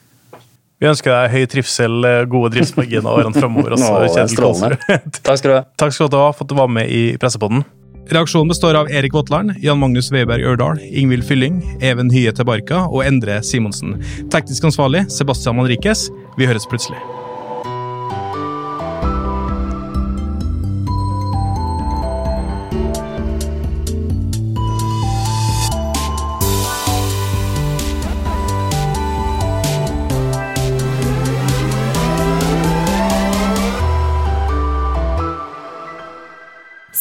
[0.80, 3.76] Vi ønsker deg høy trivsel, eh, gode driftsmarginer årene framover.
[5.28, 5.66] Takk skal du ha.
[5.76, 7.66] Takk skal du ha for at du var med i Pressepodden.
[8.10, 13.04] Reaksjonen består av Erik Våtland, Jan Magnus Weiberg Ørdal, Ingvild Fylling, Even Hye Tebarka og
[13.06, 14.00] Endre Simonsen.
[14.34, 16.08] Teknisk ansvarlig Sebastian Manrikes.
[16.40, 16.98] Vi høres plutselig.